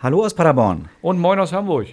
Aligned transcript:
Hallo 0.00 0.24
aus 0.24 0.32
Paderborn. 0.32 0.88
Und 1.02 1.18
moin 1.18 1.40
aus 1.40 1.52
Hamburg. 1.52 1.88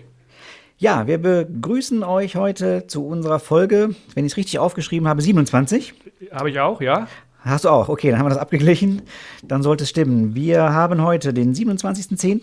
Ja, 0.77 1.07
wir 1.07 1.17
begrüßen 1.17 2.03
euch 2.03 2.35
heute 2.35 2.85
zu 2.85 3.03
unserer 3.03 3.39
Folge, 3.39 3.95
wenn 4.13 4.25
ich 4.27 4.33
es 4.33 4.37
richtig 4.37 4.59
aufgeschrieben 4.59 5.07
habe, 5.07 5.23
27. 5.23 5.95
Habe 6.31 6.51
ich 6.51 6.59
auch, 6.59 6.81
ja? 6.81 7.07
Hast 7.39 7.65
du 7.65 7.69
auch? 7.69 7.89
Okay, 7.89 8.11
dann 8.11 8.19
haben 8.19 8.27
wir 8.27 8.29
das 8.29 8.37
abgeglichen. 8.37 9.01
Dann 9.43 9.63
sollte 9.63 9.85
es 9.85 9.89
stimmen. 9.89 10.35
Wir 10.35 10.71
haben 10.71 11.01
heute 11.01 11.33
den 11.33 11.55
27.10. 11.55 12.41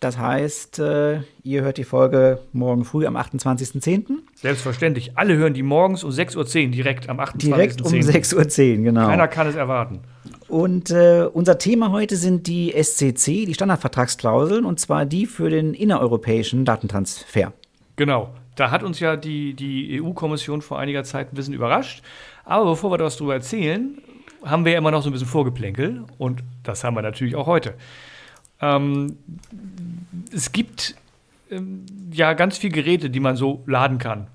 Das 0.00 0.18
heißt, 0.18 0.80
äh, 0.80 1.20
ihr 1.44 1.62
hört 1.62 1.76
die 1.76 1.84
Folge 1.84 2.40
morgen 2.52 2.84
früh 2.84 3.06
am 3.06 3.16
28.10. 3.16 4.06
Selbstverständlich. 4.34 5.16
Alle 5.16 5.36
hören 5.36 5.54
die 5.54 5.62
morgens 5.62 6.02
um 6.02 6.10
6.10 6.10 6.64
Uhr 6.64 6.70
direkt 6.72 7.08
am 7.08 7.20
28.10. 7.20 7.38
Direkt 7.38 7.80
um 7.80 7.92
6.10 7.92 8.78
Uhr, 8.78 8.82
genau. 8.82 9.06
Keiner 9.06 9.28
kann 9.28 9.46
es 9.46 9.54
erwarten. 9.54 10.00
Und 10.48 10.90
äh, 10.90 11.28
unser 11.32 11.58
Thema 11.58 11.90
heute 11.90 12.16
sind 12.16 12.46
die 12.46 12.70
SCC, 12.72 13.46
die 13.46 13.54
Standardvertragsklauseln, 13.54 14.64
und 14.64 14.78
zwar 14.78 15.04
die 15.04 15.26
für 15.26 15.50
den 15.50 15.74
innereuropäischen 15.74 16.64
Datentransfer. 16.64 17.52
Genau. 17.96 18.30
Da 18.54 18.70
hat 18.70 18.82
uns 18.82 19.00
ja 19.00 19.16
die, 19.16 19.52
die 19.54 20.00
EU-Kommission 20.00 20.62
vor 20.62 20.78
einiger 20.78 21.04
Zeit 21.04 21.30
ein 21.30 21.36
bisschen 21.36 21.52
überrascht. 21.52 22.02
Aber 22.44 22.64
bevor 22.70 22.90
wir 22.90 22.96
darüber 22.96 23.34
erzählen, 23.34 23.98
haben 24.44 24.64
wir 24.64 24.72
ja 24.72 24.78
immer 24.78 24.90
noch 24.90 25.02
so 25.02 25.10
ein 25.10 25.12
bisschen 25.12 25.28
Vorgeplänkel. 25.28 26.04
Und 26.16 26.42
das 26.62 26.82
haben 26.82 26.96
wir 26.96 27.02
natürlich 27.02 27.36
auch 27.36 27.46
heute. 27.46 27.74
Ähm, 28.62 29.18
es 30.32 30.52
gibt 30.52 30.94
ähm, 31.50 31.84
ja 32.10 32.32
ganz 32.32 32.56
viele 32.56 32.72
Geräte, 32.72 33.10
die 33.10 33.20
man 33.20 33.36
so 33.36 33.62
laden 33.66 33.98
kann 33.98 34.28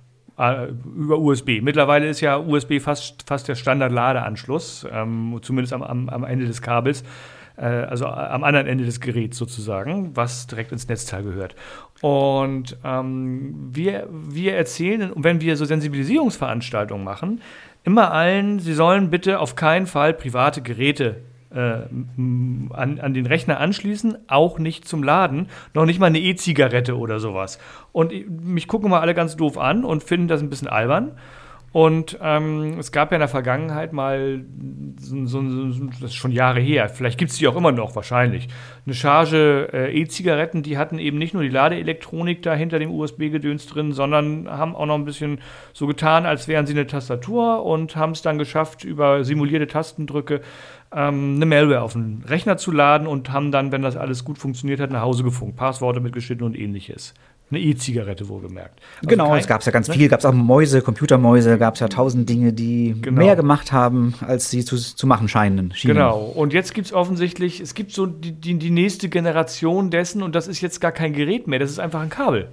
über 0.96 1.20
USB. 1.20 1.62
Mittlerweile 1.62 2.08
ist 2.08 2.22
ja 2.22 2.38
USB 2.38 2.80
fast, 2.80 3.24
fast 3.28 3.48
der 3.48 3.56
Standard-Ladeanschluss, 3.56 4.88
ähm, 4.92 5.40
zumindest 5.42 5.74
am, 5.74 5.84
am, 5.84 6.10
am, 6.10 6.24
Ende 6.24 6.46
des 6.46 6.62
Kabels, 6.62 7.04
äh, 7.58 7.66
also 7.66 8.08
am 8.08 8.44
anderen 8.44 8.68
Ende 8.68 8.86
des 8.86 9.00
Geräts 9.00 9.38
sozusagen, 9.38 10.16
was 10.16 10.48
direkt 10.48 10.72
ins 10.72 10.88
Netzteil 10.88 11.24
gehört. 11.24 11.56
Und 12.02 12.78
ähm, 12.84 13.70
wir, 13.72 14.08
wir 14.12 14.56
erzählen, 14.56 15.12
wenn 15.16 15.42
wir 15.42 15.56
so 15.56 15.66
Sensibilisierungsveranstaltungen 15.66 17.04
machen, 17.04 17.42
immer 17.84 18.12
allen, 18.12 18.60
sie 18.60 18.74
sollen 18.74 19.10
bitte 19.10 19.40
auf 19.40 19.56
keinen 19.56 19.88
Fall 19.88 20.14
private 20.14 20.62
Geräte 20.62 21.18
äh, 21.54 21.84
an, 22.74 23.00
an 23.02 23.14
den 23.14 23.26
Rechner 23.26 23.60
anschließen, 23.60 24.18
auch 24.28 24.60
nicht 24.60 24.88
zum 24.88 25.04
Laden, 25.04 25.48
noch 25.74 25.86
nicht 25.86 26.00
mal 26.00 26.08
eine 26.08 26.20
E-Zigarette 26.20 26.98
oder 26.98 27.20
sowas. 27.20 27.60
Und 27.92 28.14
mich 28.44 28.68
gucken 28.68 28.90
mal 28.90 29.02
alle 29.02 29.14
ganz 29.14 29.36
doof 29.36 29.58
an 29.58 29.84
und 29.84 30.04
finden 30.04 30.28
das 30.28 30.42
ein 30.42 30.50
bisschen 30.50 30.68
albern. 30.68 31.12
Und 31.74 32.18
ähm, 32.22 32.80
es 32.80 32.92
gab 32.92 33.12
ja 33.12 33.16
in 33.16 33.22
der 33.22 33.30
Vergangenheit 33.30 33.94
mal, 33.94 34.44
so, 35.00 35.26
so, 35.26 35.42
das 35.42 36.12
ist 36.12 36.16
schon 36.16 36.34
Jahre 36.34 36.60
her, 36.60 36.90
vielleicht 36.90 37.18
gibt 37.18 37.32
es 37.32 37.38
die 37.38 37.48
auch 37.48 37.56
immer 37.56 37.72
noch, 37.72 37.96
wahrscheinlich, 37.96 38.50
eine 38.86 38.94
Charge 38.94 39.70
äh, 39.72 40.02
E-Zigaretten, 40.02 40.64
die 40.64 40.78
hatten 40.78 41.00
eben 41.00 41.18
nicht 41.18 41.34
nur 41.34 41.44
die 41.44 41.50
Ladeelektronik 41.50 42.42
da 42.42 42.54
hinter 42.56 42.78
dem 42.78 42.92
USB-Gedöns 42.92 43.68
drin, 43.68 43.94
sondern 43.94 44.50
haben 44.50 44.76
auch 44.76 44.86
noch 44.86 44.96
ein 44.96 45.06
bisschen 45.06 45.40
so 45.72 45.88
getan, 45.88 46.26
als 46.26 46.50
wären 46.50 46.66
sie 46.66 46.74
eine 46.74 46.88
Tastatur 46.88 47.64
und 47.64 47.96
haben 47.96 48.12
es 48.12 48.22
dann 48.22 48.38
geschafft, 48.38 48.84
über 48.84 49.24
simulierte 49.24 49.68
Tastendrücke 49.68 50.42
ähm, 50.94 51.36
eine 51.38 51.46
Malware 51.46 51.84
auf 51.84 51.94
den 51.94 52.24
Rechner 52.28 52.58
zu 52.58 52.72
laden 52.72 53.08
und 53.08 53.32
haben 53.32 53.52
dann, 53.52 53.72
wenn 53.72 53.82
das 53.82 53.96
alles 53.96 54.26
gut 54.26 54.38
funktioniert 54.38 54.82
hat, 54.82 54.92
nach 54.92 55.04
Hause 55.04 55.24
gefunkt. 55.24 55.56
Passworte 55.56 56.02
mitgeschnitten 56.02 56.46
und 56.46 56.58
ähnliches. 56.58 57.14
Eine 57.52 57.60
E-Zigarette 57.60 58.30
wohlgemerkt. 58.30 58.80
Also 58.98 59.10
genau, 59.10 59.36
es 59.36 59.46
gab 59.46 59.64
ja 59.64 59.72
ganz 59.74 59.90
ne? 59.90 59.94
viel. 59.94 60.08
Gab 60.08 60.22
es 60.22 60.26
auch 60.26 60.34
Mäuse, 60.34 60.82
Computermäuse, 60.82 61.58
gab 61.58 61.74
es 61.74 61.82
ja 61.82 61.90
tausend 61.90 62.30
Dinge, 62.30 62.54
die 62.54 62.96
genau. 63.02 63.20
mehr 63.20 63.36
gemacht 63.36 63.74
haben, 63.74 64.16
als 64.22 64.50
sie 64.50 64.64
zu, 64.64 64.78
zu 64.78 65.06
machen 65.06 65.28
scheinen. 65.28 65.74
Schienen. 65.76 65.96
Genau. 65.96 66.20
Und 66.20 66.54
jetzt 66.54 66.74
gibt 66.74 66.88
es 66.88 66.94
offensichtlich, 66.94 67.60
es 67.60 67.74
gibt 67.74 67.92
so 67.92 68.06
die, 68.06 68.32
die, 68.32 68.58
die 68.58 68.72
nächste 68.72 69.10
Generation 69.10 69.90
dessen 69.92 70.24
und 70.24 70.34
das 70.34 70.48
ist 70.48 70.62
jetzt 70.62 70.80
gar 70.80 70.94
kein 70.94 71.12
Gerät 71.12 71.48
mehr, 71.48 71.60
das 71.60 71.70
ist 71.70 71.80
einfach 71.80 72.02
ein 72.02 72.10
Kabel. 72.10 72.48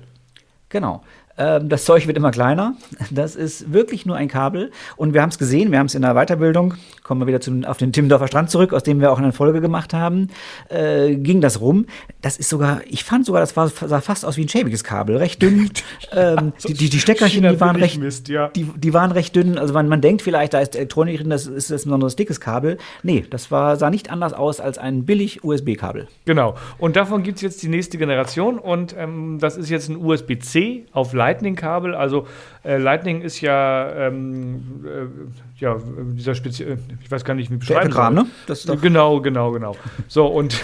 Genau. 0.68 1.02
Ähm, 1.38 1.68
das 1.68 1.84
Zeug 1.84 2.06
wird 2.06 2.16
immer 2.16 2.32
kleiner. 2.32 2.74
Das 3.10 3.36
ist 3.36 3.72
wirklich 3.72 4.04
nur 4.04 4.16
ein 4.16 4.28
Kabel. 4.28 4.72
Und 4.96 5.14
wir 5.14 5.22
haben 5.22 5.30
es 5.30 5.38
gesehen, 5.38 5.70
wir 5.70 5.78
haben 5.78 5.86
es 5.86 5.94
in 5.94 6.02
der 6.02 6.14
Weiterbildung, 6.14 6.74
kommen 7.04 7.20
wir 7.20 7.26
wieder 7.26 7.40
zum, 7.40 7.64
auf 7.64 7.76
den 7.76 7.92
Timmendorfer 7.92 8.26
Strand 8.26 8.50
zurück, 8.50 8.72
aus 8.72 8.82
dem 8.82 9.00
wir 9.00 9.12
auch 9.12 9.18
eine 9.18 9.32
Folge 9.32 9.60
gemacht 9.60 9.94
haben, 9.94 10.28
äh, 10.68 11.14
ging 11.14 11.40
das 11.40 11.60
rum. 11.60 11.86
Das 12.20 12.36
ist 12.36 12.50
sogar, 12.50 12.80
ich 12.86 13.04
fand 13.04 13.24
sogar, 13.24 13.40
das 13.40 13.56
war, 13.56 13.68
sah 13.68 14.00
fast 14.00 14.24
aus 14.24 14.36
wie 14.36 14.42
ein 14.42 14.48
schäbiges 14.48 14.82
Kabel, 14.82 15.16
recht 15.16 15.40
dünn. 15.40 15.70
ähm, 16.12 16.52
die, 16.66 16.74
die, 16.74 16.90
die 16.90 16.98
Steckerchen, 16.98 17.44
die 17.48 17.60
waren 17.60 17.76
recht, 17.76 18.00
Mist, 18.00 18.28
ja. 18.28 18.48
die, 18.48 18.64
die 18.64 18.92
waren 18.92 19.12
recht 19.12 19.36
dünn. 19.36 19.58
Also 19.58 19.72
man, 19.72 19.88
man 19.88 20.00
denkt 20.00 20.22
vielleicht, 20.22 20.54
da 20.54 20.58
ist 20.58 20.74
Elektronik 20.74 21.18
drin, 21.18 21.30
das 21.30 21.46
ist 21.46 21.70
das 21.70 21.84
ein 21.84 21.88
besonders 21.90 22.16
dickes 22.16 22.40
Kabel. 22.40 22.78
Nee, 23.04 23.24
das 23.30 23.50
war, 23.52 23.76
sah 23.76 23.90
nicht 23.90 24.10
anders 24.10 24.32
aus 24.32 24.60
als 24.60 24.76
ein 24.76 25.04
billig 25.04 25.44
USB-Kabel. 25.44 26.08
Genau. 26.24 26.56
Und 26.78 26.96
davon 26.96 27.22
gibt 27.22 27.36
es 27.36 27.42
jetzt 27.42 27.62
die 27.62 27.68
nächste 27.68 27.96
Generation 27.96 28.58
und 28.58 28.94
ähm, 28.98 29.38
das 29.40 29.56
ist 29.56 29.70
jetzt 29.70 29.88
ein 29.88 29.96
USB-C 29.96 30.86
auf 30.92 31.12
Lightning. 31.12 31.27
Lightning-Kabel. 31.28 31.94
Also 31.94 32.26
äh, 32.64 32.78
Lightning 32.78 33.20
ist 33.20 33.40
ja, 33.40 33.90
ähm, 33.92 34.84
äh, 34.84 35.60
ja 35.60 35.76
dieser 36.12 36.34
spezielle, 36.34 36.78
ich 37.02 37.10
weiß 37.10 37.24
gar 37.24 37.34
nicht, 37.34 37.50
wie 37.50 37.56
beschreiben 37.56 37.90
Kram, 37.90 38.14
ne? 38.14 38.26
Das 38.46 38.66
genau, 38.80 39.20
genau, 39.20 39.52
genau. 39.52 39.76
So 40.08 40.26
und 40.26 40.58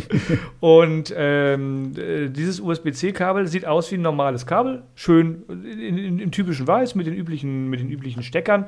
und 0.60 1.12
ähm, 1.16 1.92
dieses 1.94 2.60
USB-C-Kabel 2.60 3.46
sieht 3.48 3.66
aus 3.66 3.90
wie 3.90 3.96
ein 3.96 4.02
normales 4.02 4.46
Kabel, 4.46 4.82
schön 4.94 5.42
in, 5.48 5.98
in, 5.98 6.18
im 6.18 6.30
typischen 6.30 6.66
Weiß 6.66 6.94
mit 6.94 7.06
den 7.06 7.14
üblichen 7.14 7.68
mit 7.68 7.80
den 7.80 7.90
üblichen 7.90 8.22
Steckern. 8.22 8.66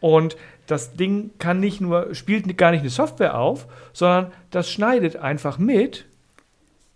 Und 0.00 0.36
das 0.66 0.92
Ding 0.92 1.30
kann 1.38 1.58
nicht 1.58 1.80
nur, 1.80 2.14
spielt 2.14 2.56
gar 2.58 2.70
nicht 2.70 2.80
eine 2.80 2.90
Software 2.90 3.38
auf, 3.38 3.66
sondern 3.92 4.30
das 4.50 4.70
schneidet 4.70 5.16
einfach 5.16 5.58
mit 5.58 6.04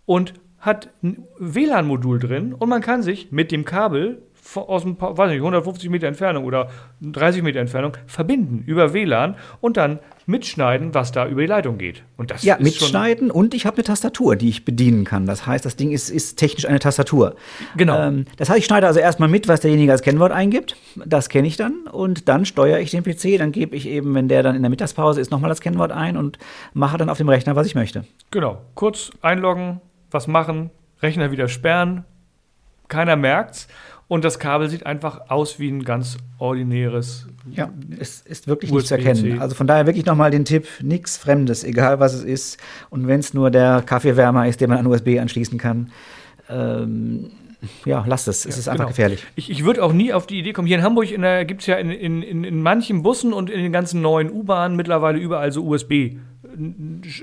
und 0.05 0.33
hat 0.61 0.89
ein 1.03 1.23
WLAN-Modul 1.39 2.19
drin 2.19 2.53
und 2.53 2.69
man 2.69 2.81
kann 2.81 3.01
sich 3.01 3.31
mit 3.31 3.51
dem 3.51 3.65
Kabel 3.65 4.21
aus 4.55 4.85
ein 4.85 4.95
paar, 4.95 5.17
weiß 5.17 5.29
nicht, 5.29 5.39
150 5.39 5.89
Meter 5.89 6.07
Entfernung 6.07 6.45
oder 6.45 6.69
30 7.01 7.43
Meter 7.43 7.59
Entfernung 7.59 7.95
verbinden 8.07 8.63
über 8.65 8.93
WLAN 8.93 9.35
und 9.59 9.77
dann 9.77 9.99
mitschneiden, 10.25 10.93
was 10.93 11.11
da 11.11 11.27
über 11.27 11.41
die 11.41 11.47
Leitung 11.47 11.77
geht. 11.77 12.03
Und 12.17 12.31
das 12.31 12.43
ja, 12.43 12.57
mitschneiden 12.59 13.31
und 13.31 13.53
ich 13.53 13.65
habe 13.65 13.77
eine 13.77 13.83
Tastatur, 13.83 14.35
die 14.35 14.49
ich 14.49 14.65
bedienen 14.65 15.03
kann. 15.03 15.25
Das 15.25 15.45
heißt, 15.45 15.65
das 15.65 15.75
Ding 15.75 15.91
ist, 15.91 16.09
ist 16.09 16.37
technisch 16.37 16.67
eine 16.67 16.79
Tastatur. 16.79 17.35
Genau. 17.75 17.99
Ähm, 17.99 18.25
das 18.37 18.49
heißt, 18.49 18.59
ich 18.59 18.65
schneide 18.65 18.87
also 18.87 18.99
erstmal 18.99 19.29
mit, 19.29 19.47
was 19.47 19.61
derjenige 19.61 19.91
als 19.91 20.01
Kennwort 20.01 20.31
eingibt. 20.31 20.75
Das 21.05 21.29
kenne 21.29 21.47
ich 21.47 21.57
dann 21.57 21.87
und 21.91 22.27
dann 22.27 22.45
steuere 22.45 22.79
ich 22.79 22.91
den 22.91 23.03
PC. 23.03 23.37
Dann 23.37 23.51
gebe 23.51 23.75
ich 23.75 23.87
eben, 23.87 24.13
wenn 24.15 24.27
der 24.27 24.43
dann 24.43 24.55
in 24.55 24.61
der 24.61 24.69
Mittagspause 24.69 25.21
ist, 25.21 25.31
nochmal 25.31 25.49
das 25.49 25.61
Kennwort 25.61 25.91
ein 25.91 26.17
und 26.17 26.37
mache 26.73 26.97
dann 26.97 27.09
auf 27.09 27.17
dem 27.17 27.29
Rechner, 27.29 27.55
was 27.55 27.67
ich 27.67 27.75
möchte. 27.75 28.05
Genau. 28.31 28.61
Kurz 28.75 29.11
einloggen, 29.21 29.81
was 30.11 30.27
machen, 30.27 30.69
Rechner 31.01 31.31
wieder 31.31 31.47
sperren, 31.47 32.05
keiner 32.87 33.15
merkt's. 33.15 33.67
Und 34.07 34.25
das 34.25 34.39
Kabel 34.39 34.69
sieht 34.69 34.85
einfach 34.85 35.29
aus 35.29 35.57
wie 35.57 35.69
ein 35.69 35.85
ganz 35.85 36.17
ordinäres. 36.37 37.27
Ja, 37.49 37.69
es 37.97 38.19
ist 38.19 38.45
wirklich 38.45 38.69
nicht 38.69 38.87
zu 38.87 38.95
erkennen. 38.95 39.39
Also 39.39 39.55
von 39.55 39.67
daher 39.67 39.85
wirklich 39.85 40.05
nochmal 40.05 40.31
den 40.31 40.43
Tipp: 40.43 40.67
nichts 40.81 41.15
Fremdes, 41.15 41.63
egal 41.63 42.01
was 42.01 42.13
es 42.13 42.25
ist. 42.25 42.59
Und 42.89 43.07
wenn 43.07 43.21
es 43.21 43.33
nur 43.33 43.51
der 43.51 43.81
Kaffeewärmer 43.85 44.49
ist, 44.49 44.59
den 44.59 44.69
man 44.69 44.79
an 44.79 44.87
USB 44.87 45.17
anschließen 45.17 45.57
kann. 45.57 45.91
Ähm, 46.49 47.31
ja, 47.85 48.03
lasst 48.07 48.27
es. 48.27 48.45
Es 48.45 48.55
ja, 48.55 48.59
ist 48.59 48.67
einfach 48.67 48.79
genau. 48.79 48.89
gefährlich. 48.89 49.25
Ich, 49.35 49.49
ich 49.49 49.63
würde 49.63 49.81
auch 49.83 49.93
nie 49.93 50.11
auf 50.11 50.27
die 50.27 50.39
Idee 50.39 50.51
kommen. 50.51 50.67
Hier 50.67 50.77
in 50.77 50.83
Hamburg 50.83 51.07
gibt 51.47 51.61
es 51.61 51.67
ja 51.67 51.75
in, 51.75 51.89
in, 51.89 52.21
in, 52.21 52.43
in 52.43 52.61
manchen 52.61 53.03
Bussen 53.03 53.33
und 53.33 53.49
in 53.49 53.61
den 53.61 53.71
ganzen 53.71 54.01
neuen 54.01 54.31
U-Bahnen 54.31 54.75
mittlerweile 54.75 55.19
überall 55.19 55.51
so 55.51 55.65
USB. 55.65 56.17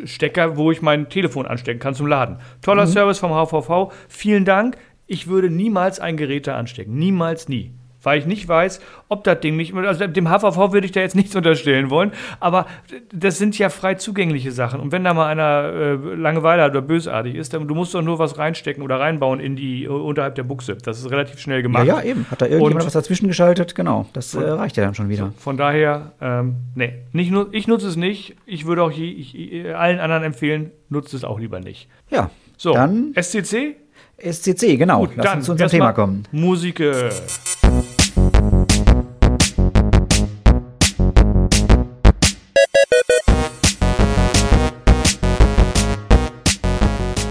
Stecker, 0.05 0.57
wo 0.57 0.71
ich 0.71 0.83
mein 0.83 1.09
Telefon 1.09 1.47
anstecken 1.47 1.81
kann 1.81 1.95
zum 1.95 2.07
Laden. 2.07 2.39
Toller 2.63 2.87
mhm. 2.87 2.91
Service 2.91 3.19
vom 3.19 3.33
HVV. 3.33 3.93
Vielen 4.09 4.45
Dank. 4.45 4.77
Ich 5.07 5.27
würde 5.27 5.51
niemals 5.51 6.01
ein 6.01 6.17
Gerät 6.17 6.47
da 6.47 6.57
anstecken. 6.57 6.97
Niemals, 6.97 7.49
nie 7.49 7.73
weil 8.03 8.19
ich 8.19 8.27
nicht 8.27 8.49
weiß, 8.49 8.81
ob 9.09 9.25
das 9.25 9.41
Ding 9.41 9.57
nicht, 9.57 9.75
also 9.75 10.07
dem 10.07 10.29
HVV 10.29 10.73
würde 10.73 10.87
ich 10.87 10.93
da 10.93 11.01
jetzt 11.01 11.17
nichts 11.17 11.35
unterstellen 11.35 11.91
wollen, 11.91 12.13
aber 12.41 12.67
das 13.13 13.39
sind 13.39 13.59
ja 13.59 13.69
frei 13.69 13.95
zugängliche 13.95 14.53
Sachen. 14.53 14.81
Und 14.81 14.93
wenn 14.93 15.05
da 15.05 15.15
mal 15.15 15.27
einer 15.27 15.73
äh, 15.73 16.15
Langeweile 16.15 16.63
hat 16.63 16.71
oder 16.73 16.83
bösartig 16.83 17.35
ist, 17.35 17.55
dann 17.55 17.67
du 17.67 17.75
musst 17.75 17.95
doch 17.95 18.03
nur 18.03 18.19
was 18.19 18.39
reinstecken 18.39 18.83
oder 18.83 19.01
reinbauen 19.01 19.41
in 19.41 19.57
die 19.57 19.85
äh, 19.85 19.89
unterhalb 19.89 20.35
der 20.37 20.45
Buchse. 20.45 20.77
Das 20.77 20.99
ist 20.99 21.11
relativ 21.11 21.39
schnell 21.41 21.63
gemacht. 21.63 21.87
Ja, 21.87 21.99
ja 21.99 22.05
eben. 22.05 22.27
Hat 22.31 22.41
da 22.41 22.47
irgendjemand 22.47 22.83
Und, 22.83 22.87
was 22.87 22.93
dazwischen 22.93 23.29
geschaltet? 23.29 23.75
Genau. 23.75 24.07
Das 24.13 24.35
äh, 24.35 24.41
reicht 24.41 24.77
ja 24.77 24.85
dann 24.85 24.95
schon 24.95 25.09
wieder. 25.09 25.27
So, 25.27 25.33
von 25.39 25.57
daher, 25.57 26.13
ähm, 26.21 26.57
nee, 26.75 26.95
nicht 27.13 27.31
nur, 27.31 27.49
ich 27.53 27.67
nutze 27.67 27.89
es 27.89 27.97
nicht. 27.97 28.37
Ich 28.47 28.67
würde 28.67 28.83
auch 28.83 28.93
je, 28.93 29.11
ich, 29.11 29.75
allen 29.75 30.01
anderen 30.01 30.23
empfehlen, 30.23 30.71
nutzt 30.89 31.15
es 31.15 31.25
auch 31.25 31.39
lieber 31.39 31.61
nicht. 31.61 31.89
Ja. 32.11 32.31
So, 32.57 32.73
dann 32.75 33.15
SCC? 33.15 33.77
SCC, 34.19 34.77
genau. 34.77 35.01
Gut, 35.07 35.11
Lass 35.17 35.37
uns 35.37 35.45
zu 35.47 35.53
unserem 35.53 35.71
Thema 35.71 35.93
kommen. 35.93 36.25
Musik. 36.33 36.83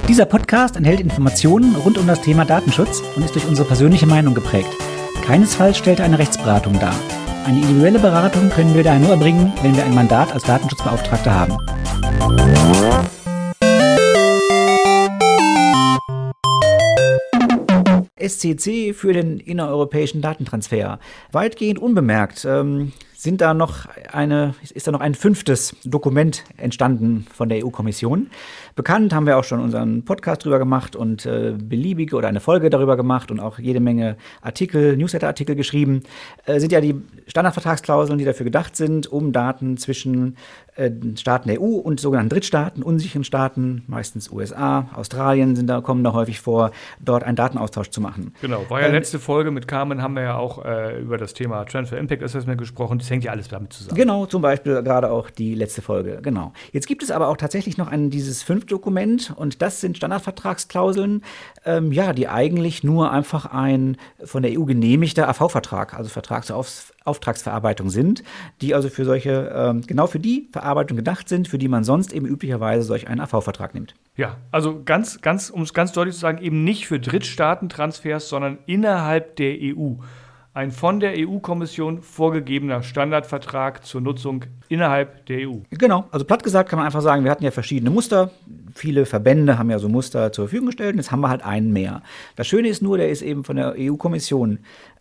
Dieser 0.08 0.26
Podcast 0.26 0.78
enthält 0.78 1.02
Informationen 1.02 1.76
rund 1.76 1.98
um 1.98 2.08
das 2.08 2.22
Thema 2.22 2.46
Datenschutz 2.46 3.04
und 3.16 3.26
ist 3.26 3.36
durch 3.36 3.46
unsere 3.46 3.68
persönliche 3.68 4.08
Meinung 4.08 4.34
geprägt. 4.34 4.70
Keinesfalls 5.26 5.78
stellt 5.78 6.00
er 6.00 6.06
eine 6.06 6.18
Rechtsberatung 6.18 6.80
dar. 6.80 6.96
Eine 7.46 7.60
individuelle 7.60 8.00
Beratung 8.00 8.50
können 8.50 8.74
wir 8.74 8.84
daher 8.84 9.00
nur 9.00 9.12
erbringen, 9.12 9.52
wenn 9.62 9.76
wir 9.76 9.84
ein 9.84 9.94
Mandat 9.94 10.34
als 10.34 10.44
Datenschutzbeauftragter 10.44 11.34
haben. 11.36 11.58
SCC 18.28 18.94
für 18.94 19.14
den 19.14 19.40
innereuropäischen 19.40 20.22
Datentransfer. 20.22 21.00
Weitgehend 21.32 21.80
unbemerkt. 21.80 22.46
Ähm, 22.46 22.94
sind 23.18 23.42
da 23.42 23.56
noch 23.56 23.88
eine, 24.14 24.54
ist 24.76 24.86
da 24.86 24.92
noch 24.92 25.02
ein 25.02 25.16
fünftes 25.16 25.76
Dokument 25.84 26.44
entstanden 26.56 27.26
von 27.34 27.50
der 27.50 27.66
EU-Kommission. 27.66 28.30
Bekannt 28.76 29.12
haben 29.12 29.26
wir 29.26 29.40
auch 29.40 29.44
schon 29.44 29.60
unseren 29.60 30.06
Podcast 30.06 30.46
drüber 30.46 30.60
gemacht 30.60 30.96
und 30.96 31.26
äh, 31.26 31.56
beliebige 31.58 32.16
oder 32.16 32.28
eine 32.28 32.40
Folge 32.40 32.70
darüber 32.70 32.96
gemacht 32.96 33.32
und 33.32 33.40
auch 33.40 33.58
jede 33.58 33.80
Menge 33.80 34.18
Artikel, 34.42 34.96
Newsletter-Artikel 34.98 35.56
geschrieben. 35.56 36.04
Äh, 36.46 36.60
sind 36.60 36.72
ja 36.72 36.80
die 36.80 36.94
Standardvertragsklauseln, 37.26 38.20
die 38.20 38.26
dafür 38.26 38.44
gedacht 38.44 38.76
sind, 38.76 39.08
um 39.08 39.32
Daten 39.32 39.78
zwischen 39.78 40.38
äh, 40.78 40.92
Staaten 41.16 41.50
der 41.50 41.62
EU 41.62 41.66
und 41.66 42.00
sogenannten 42.00 42.30
Drittstaaten, 42.30 42.84
unsicheren 42.84 43.24
Staaten, 43.24 43.84
meistens 43.88 44.32
USA, 44.32 44.90
Australien 44.94 45.56
sind 45.56 45.68
da, 45.68 45.82
kommen 45.82 46.04
da 46.04 46.14
häufig 46.14 46.40
vor, 46.40 46.72
dort 47.00 47.24
einen 47.24 47.36
Datenaustausch 47.36 47.90
zu 47.90 48.00
machen. 48.00 48.34
Genau, 48.42 48.70
war 48.70 48.82
ja 48.82 48.88
ähm, 48.88 48.94
letzte 48.94 49.20
Folge 49.20 49.52
mit 49.52 49.68
Carmen, 49.68 50.02
haben 50.02 50.16
wir 50.16 50.24
ja 50.24 50.38
auch 50.38 50.64
äh, 50.64 51.00
über 51.02 51.18
das 51.18 51.34
Thema 51.34 51.66
Transfer 51.66 51.98
Impact 51.98 52.24
Assessment 52.24 52.60
gesprochen. 52.60 53.00
Das 53.00 53.10
hängt 53.10 53.24
ja 53.24 53.32
alles 53.32 53.48
damit 53.48 53.74
zusammen. 53.74 53.98
Genau, 53.98 54.26
zum 54.28 54.42
Beispiel 54.42 54.84
gerade 54.84 55.12
auch 55.12 55.30
die 55.30 55.56
letzte 55.56 55.82
Folge. 55.82 56.20
Genau. 56.22 56.54
Jetzt 56.72 56.88
gibt 56.88 57.04
es 57.04 57.12
aber 57.12 57.28
auch 57.28 57.38
tatsächlich 57.38 57.78
noch 57.78 57.88
ein, 57.88 58.10
dieses 58.10 58.44
Fünf-Dokument 58.44 59.34
und 59.36 59.62
das 59.62 59.82
sind 59.82 59.98
Standardvertragsklauseln, 59.98 61.24
ähm, 61.66 61.92
ja, 61.92 62.14
die 62.14 62.28
eigentlich 62.28 62.84
nur 62.84 63.12
einfach 63.12 63.48
ein 63.48 63.98
von 64.24 64.44
der 64.44 64.58
EU 64.58 64.66
genehmigter 64.66 65.28
AV-Vertrag, 65.28 65.94
also 65.94 66.10
Vertrag 66.10 66.46
zur 66.46 66.56
Auf 66.56 66.94
Auftragsverarbeitung 67.08 67.90
sind, 67.90 68.24
die 68.62 68.76
also 68.76 68.90
für 68.90 69.06
solche, 69.06 69.52
ähm, 69.56 69.82
genau 69.82 70.08
für 70.08 70.20
die 70.20 70.50
Verarbeitung 70.52 70.98
gedacht 70.98 71.30
sind, 71.30 71.48
für 71.48 71.58
die 71.58 71.68
man 71.68 71.84
sonst 71.84 72.14
eben 72.14 72.26
üblicherweise 72.26 72.84
solch 72.84 73.08
einen 73.08 73.22
AV-Vertrag 73.22 73.74
nimmt. 73.74 73.96
Ja, 74.16 74.38
also 74.52 74.82
ganz, 74.84 75.22
ganz, 75.22 75.50
um 75.50 75.62
es 75.62 75.74
ganz 75.74 75.92
deutlich 75.92 76.16
zu 76.16 76.22
sagen, 76.22 76.42
eben 76.42 76.64
nicht 76.64 76.88
für 76.88 77.00
Drittstaatentransfers, 77.00 78.30
sondern 78.30 78.58
innerhalb 78.66 79.36
der 79.38 79.56
EU 79.62 79.96
ein 80.58 80.72
von 80.72 81.00
der 81.00 81.14
EU-Kommission 81.16 82.02
vorgegebener 82.02 82.82
Standardvertrag 82.82 83.86
zur 83.86 84.02
Nutzung 84.02 84.46
innerhalb 84.70 85.28
der 85.28 85.48
EU. 85.48 85.58
Genau, 85.70 86.06
also 86.10 86.26
platt 86.26 86.44
gesagt 86.44 86.68
kann 86.68 86.78
man 86.78 86.88
einfach 86.88 87.02
sagen, 87.02 87.24
wir 87.24 87.30
hatten 87.30 87.44
ja 87.44 87.52
verschiedene 87.52 87.92
Muster. 87.92 88.32
Viele 88.74 89.06
Verbände 89.06 89.60
haben 89.60 89.70
ja 89.70 89.78
so 89.78 89.88
Muster 89.88 90.32
zur 90.32 90.46
Verfügung 90.46 90.66
gestellt 90.66 90.94
und 90.94 90.98
jetzt 90.98 91.12
haben 91.12 91.22
wir 91.22 91.30
halt 91.30 91.46
einen 91.46 91.72
mehr. 91.74 92.02
Das 92.36 92.48
Schöne 92.48 92.70
ist 92.70 92.82
nur, 92.82 92.98
der 92.98 93.10
ist 93.10 93.22
eben 93.22 93.44
von 93.44 93.56
der 93.56 93.76
EU-Kommission 93.78 94.58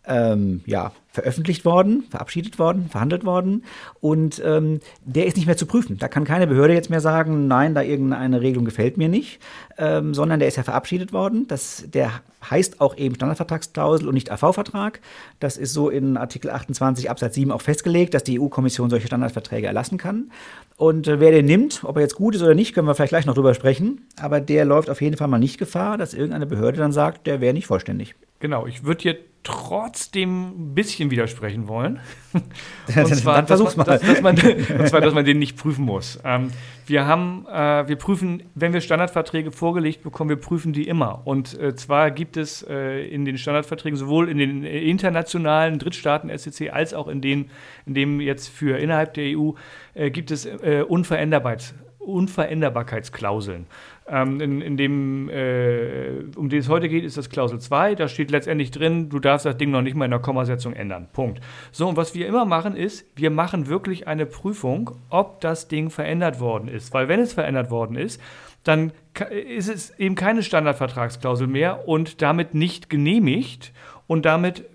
ähm, 0.07 0.61
ja, 0.65 0.91
veröffentlicht 1.11 1.65
worden, 1.65 2.03
verabschiedet 2.09 2.59
worden, 2.59 2.89
verhandelt 2.89 3.25
worden 3.25 3.63
und 4.01 4.41
ähm, 4.45 4.79
der 5.03 5.25
ist 5.25 5.35
nicht 5.35 5.47
mehr 5.47 5.57
zu 5.57 5.65
prüfen. 5.65 5.97
Da 5.97 6.07
kann 6.07 6.25
keine 6.25 6.47
Behörde 6.47 6.73
jetzt 6.73 6.89
mehr 6.89 7.01
sagen, 7.01 7.47
nein, 7.47 7.73
da 7.73 7.81
irgendeine 7.81 8.41
Regelung 8.41 8.65
gefällt 8.65 8.97
mir 8.97 9.09
nicht, 9.09 9.39
ähm, 9.77 10.13
sondern 10.13 10.39
der 10.39 10.47
ist 10.47 10.57
ja 10.57 10.63
verabschiedet 10.63 11.13
worden. 11.13 11.47
Das, 11.47 11.85
der 11.87 12.11
heißt 12.49 12.81
auch 12.81 12.95
eben 12.97 13.15
Standardvertragsklausel 13.15 14.07
und 14.07 14.13
nicht 14.13 14.31
AV-Vertrag. 14.31 15.01
Das 15.39 15.57
ist 15.57 15.73
so 15.73 15.89
in 15.89 16.17
Artikel 16.17 16.51
28 16.51 17.09
Absatz 17.09 17.33
7 17.35 17.51
auch 17.51 17.61
festgelegt, 17.61 18.13
dass 18.13 18.23
die 18.23 18.39
EU-Kommission 18.39 18.89
solche 18.89 19.07
Standardverträge 19.07 19.67
erlassen 19.67 19.97
kann. 19.97 20.31
Und 20.77 21.07
äh, 21.07 21.19
wer 21.19 21.31
den 21.31 21.45
nimmt, 21.45 21.83
ob 21.83 21.95
er 21.95 22.03
jetzt 22.03 22.15
gut 22.15 22.35
ist 22.35 22.43
oder 22.43 22.53
nicht, 22.53 22.75
können 22.75 22.87
wir 22.87 22.93
vielleicht 22.93 23.09
gleich 23.09 23.25
noch 23.25 23.33
drüber 23.33 23.55
sprechen. 23.55 24.05
Aber 24.21 24.39
der 24.39 24.65
läuft 24.65 24.89
auf 24.89 25.01
jeden 25.01 25.17
Fall 25.17 25.27
mal 25.27 25.39
nicht 25.39 25.57
Gefahr, 25.57 25.97
dass 25.97 26.13
irgendeine 26.13 26.45
Behörde 26.45 26.77
dann 26.77 26.91
sagt, 26.91 27.25
der 27.25 27.41
wäre 27.41 27.53
nicht 27.53 27.65
vollständig. 27.65 28.13
Genau, 28.39 28.67
ich 28.67 28.83
würde 28.83 29.01
hier 29.01 29.17
trotzdem 29.47 30.47
ein 30.47 30.75
bisschen 30.75 31.09
widersprechen 31.09 31.69
wollen. 31.69 31.99
und 32.33 33.15
zwar, 33.15 33.37
Dann 33.37 33.47
versuch's 33.47 33.75
dass, 33.75 33.77
man, 33.77 33.85
dass, 33.85 34.01
dass 34.01 34.21
man, 34.21 34.35
und 34.79 34.87
zwar, 34.89 34.99
dass 34.99 35.13
man 35.13 35.23
den 35.23 35.39
nicht 35.39 35.55
prüfen 35.55 35.85
muss. 35.85 36.19
Ähm, 36.25 36.51
wir 36.85 37.05
haben, 37.05 37.45
äh, 37.49 37.87
wir 37.87 37.95
prüfen, 37.95 38.43
wenn 38.55 38.73
wir 38.73 38.81
Standardverträge 38.81 39.51
vorgelegt 39.51 40.03
bekommen, 40.03 40.29
wir 40.29 40.37
prüfen 40.37 40.73
die 40.73 40.85
immer. 40.87 41.21
Und 41.25 41.57
äh, 41.59 41.75
zwar 41.75 42.11
gibt 42.11 42.35
es 42.35 42.61
äh, 42.63 43.07
in 43.07 43.23
den 43.23 43.37
Standardverträgen 43.37 43.97
sowohl 43.97 44.27
in 44.27 44.37
den 44.37 44.65
internationalen 44.65 45.79
Drittstaaten 45.79 46.35
SEC 46.37 46.73
als 46.73 46.93
auch 46.93 47.07
in 47.07 47.21
denen, 47.21 47.49
in 47.85 47.93
dem 47.93 48.19
jetzt 48.19 48.49
für 48.49 48.77
innerhalb 48.77 49.13
der 49.13 49.37
EU 49.37 49.51
äh, 49.93 50.11
gibt 50.11 50.29
es 50.29 50.45
äh, 50.45 50.83
Unveränderbarkeits, 50.85 51.73
Unveränderbarkeitsklauseln. 51.99 53.65
Ähm, 54.09 54.39
in, 54.39 54.61
in, 54.61 54.77
dem, 54.77 55.29
äh, 55.29 56.23
um 56.35 56.49
den 56.49 56.59
es 56.59 56.69
heute 56.69 56.87
geht, 56.87 57.03
ist 57.03 57.17
das 57.17 57.29
Klausel 57.29 57.59
2. 57.59 57.95
Da 57.95 58.07
steht 58.07 58.31
letztendlich 58.31 58.71
drin, 58.71 59.09
du 59.09 59.19
darfst 59.19 59.45
das 59.45 59.57
Ding 59.57 59.71
noch 59.71 59.81
nicht 59.81 59.95
mal 59.95 60.05
in 60.05 60.11
der 60.11 60.21
Kommasetzung 60.21 60.73
ändern. 60.73 61.07
Punkt. 61.11 61.41
So, 61.71 61.89
und 61.89 61.97
was 61.97 62.15
wir 62.15 62.27
immer 62.27 62.45
machen 62.45 62.75
ist, 62.75 63.05
wir 63.15 63.31
machen 63.31 63.67
wirklich 63.67 64.07
eine 64.07 64.25
Prüfung, 64.25 64.91
ob 65.09 65.41
das 65.41 65.67
Ding 65.67 65.89
verändert 65.89 66.39
worden 66.39 66.69
ist. 66.69 66.93
Weil 66.93 67.09
wenn 67.09 67.19
es 67.19 67.33
verändert 67.33 67.69
worden 67.69 67.97
ist, 67.97 68.21
dann 68.63 68.91
ist 69.29 69.69
es 69.69 69.97
eben 69.99 70.15
keine 70.15 70.43
Standardvertragsklausel 70.43 71.47
mehr 71.47 71.87
und 71.87 72.21
damit 72.21 72.53
nicht 72.53 72.89
genehmigt 72.89 73.73
und 74.07 74.25
damit 74.25 74.65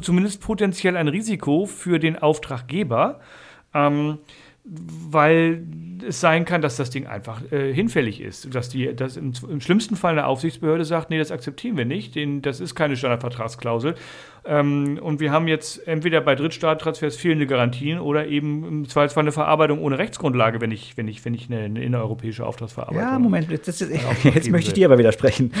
zumindest 0.00 0.40
potenziell 0.40 0.96
ein 0.96 1.08
Risiko 1.08 1.66
für 1.66 1.98
den 1.98 2.16
Auftraggeber. 2.16 3.20
Ähm, 3.74 4.18
weil 4.64 5.64
es 6.06 6.20
sein 6.20 6.44
kann, 6.44 6.62
dass 6.62 6.76
das 6.76 6.90
Ding 6.90 7.06
einfach 7.06 7.40
äh, 7.52 7.72
hinfällig 7.72 8.20
ist. 8.20 8.54
Dass, 8.54 8.68
die, 8.68 8.94
dass 8.94 9.16
im, 9.16 9.32
im, 9.48 9.60
schlimmsten 9.60 9.96
Fall 9.96 10.12
eine 10.12 10.26
Aufsichtsbehörde 10.26 10.84
sagt, 10.84 11.10
nee, 11.10 11.18
das 11.18 11.30
akzeptieren 11.30 11.76
wir 11.76 11.84
nicht, 11.84 12.14
den, 12.14 12.42
das 12.42 12.60
ist 12.60 12.74
keine 12.74 12.96
Standardvertragsklausel. 12.96 13.94
Ähm, 14.44 14.98
und 15.02 15.20
wir 15.20 15.32
haben 15.32 15.48
jetzt 15.48 15.86
entweder 15.86 16.20
bei 16.20 16.34
Drittstaattransfers 16.34 17.16
fehlende 17.16 17.46
Garantien 17.46 18.00
oder 18.00 18.26
eben 18.26 18.66
im 18.66 18.88
Zweifelsfall 18.88 19.24
eine 19.24 19.32
Verarbeitung 19.32 19.80
ohne 19.80 19.98
Rechtsgrundlage, 19.98 20.60
wenn 20.60 20.70
ich, 20.70 20.96
wenn 20.96 21.08
ich, 21.08 21.24
wenn 21.24 21.34
ich 21.34 21.50
eine, 21.50 21.60
eine 21.64 21.82
innereuropäische 21.82 22.46
Auftragsverarbeitung 22.46 23.02
Ja, 23.02 23.18
Moment, 23.18 23.50
jetzt, 23.50 23.66
jetzt, 23.66 23.80
jetzt 24.24 24.50
möchte 24.50 24.68
ich 24.68 24.74
dir 24.74 24.86
aber 24.86 24.98
widersprechen. 24.98 25.52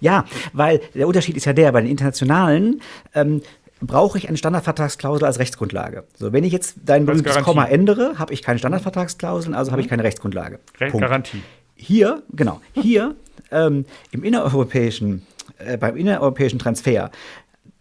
Ja, 0.00 0.24
weil 0.52 0.80
der 0.94 1.06
Unterschied 1.06 1.36
ist 1.36 1.44
ja 1.44 1.52
der, 1.52 1.72
bei 1.72 1.80
den 1.80 1.90
internationalen 1.90 2.80
ähm, 3.14 3.42
brauche 3.80 4.18
ich 4.18 4.28
eine 4.28 4.36
Standardvertragsklausel 4.36 5.24
als 5.26 5.38
Rechtsgrundlage. 5.38 6.04
So, 6.16 6.32
wenn 6.32 6.44
ich 6.44 6.52
jetzt 6.52 6.76
dein 6.84 7.06
berühmtes 7.06 7.36
Komma 7.42 7.64
ändere, 7.66 8.18
habe 8.18 8.32
ich 8.32 8.42
keine 8.42 8.58
Standardvertragsklausel, 8.58 9.54
also 9.54 9.70
mhm. 9.70 9.72
habe 9.72 9.80
ich 9.80 9.86
mhm. 9.86 9.90
keine 9.90 10.04
Rechtsgrundlage. 10.04 10.58
Re 10.80 10.90
Punkt. 10.90 11.06
Garantie. 11.06 11.42
Hier, 11.76 12.22
genau, 12.32 12.60
hier 12.72 13.14
ähm, 13.50 13.84
im 14.10 14.24
innereuropäischen, 14.24 15.26
äh, 15.58 15.76
beim 15.76 15.96
innereuropäischen 15.96 16.58
Transfer 16.58 17.10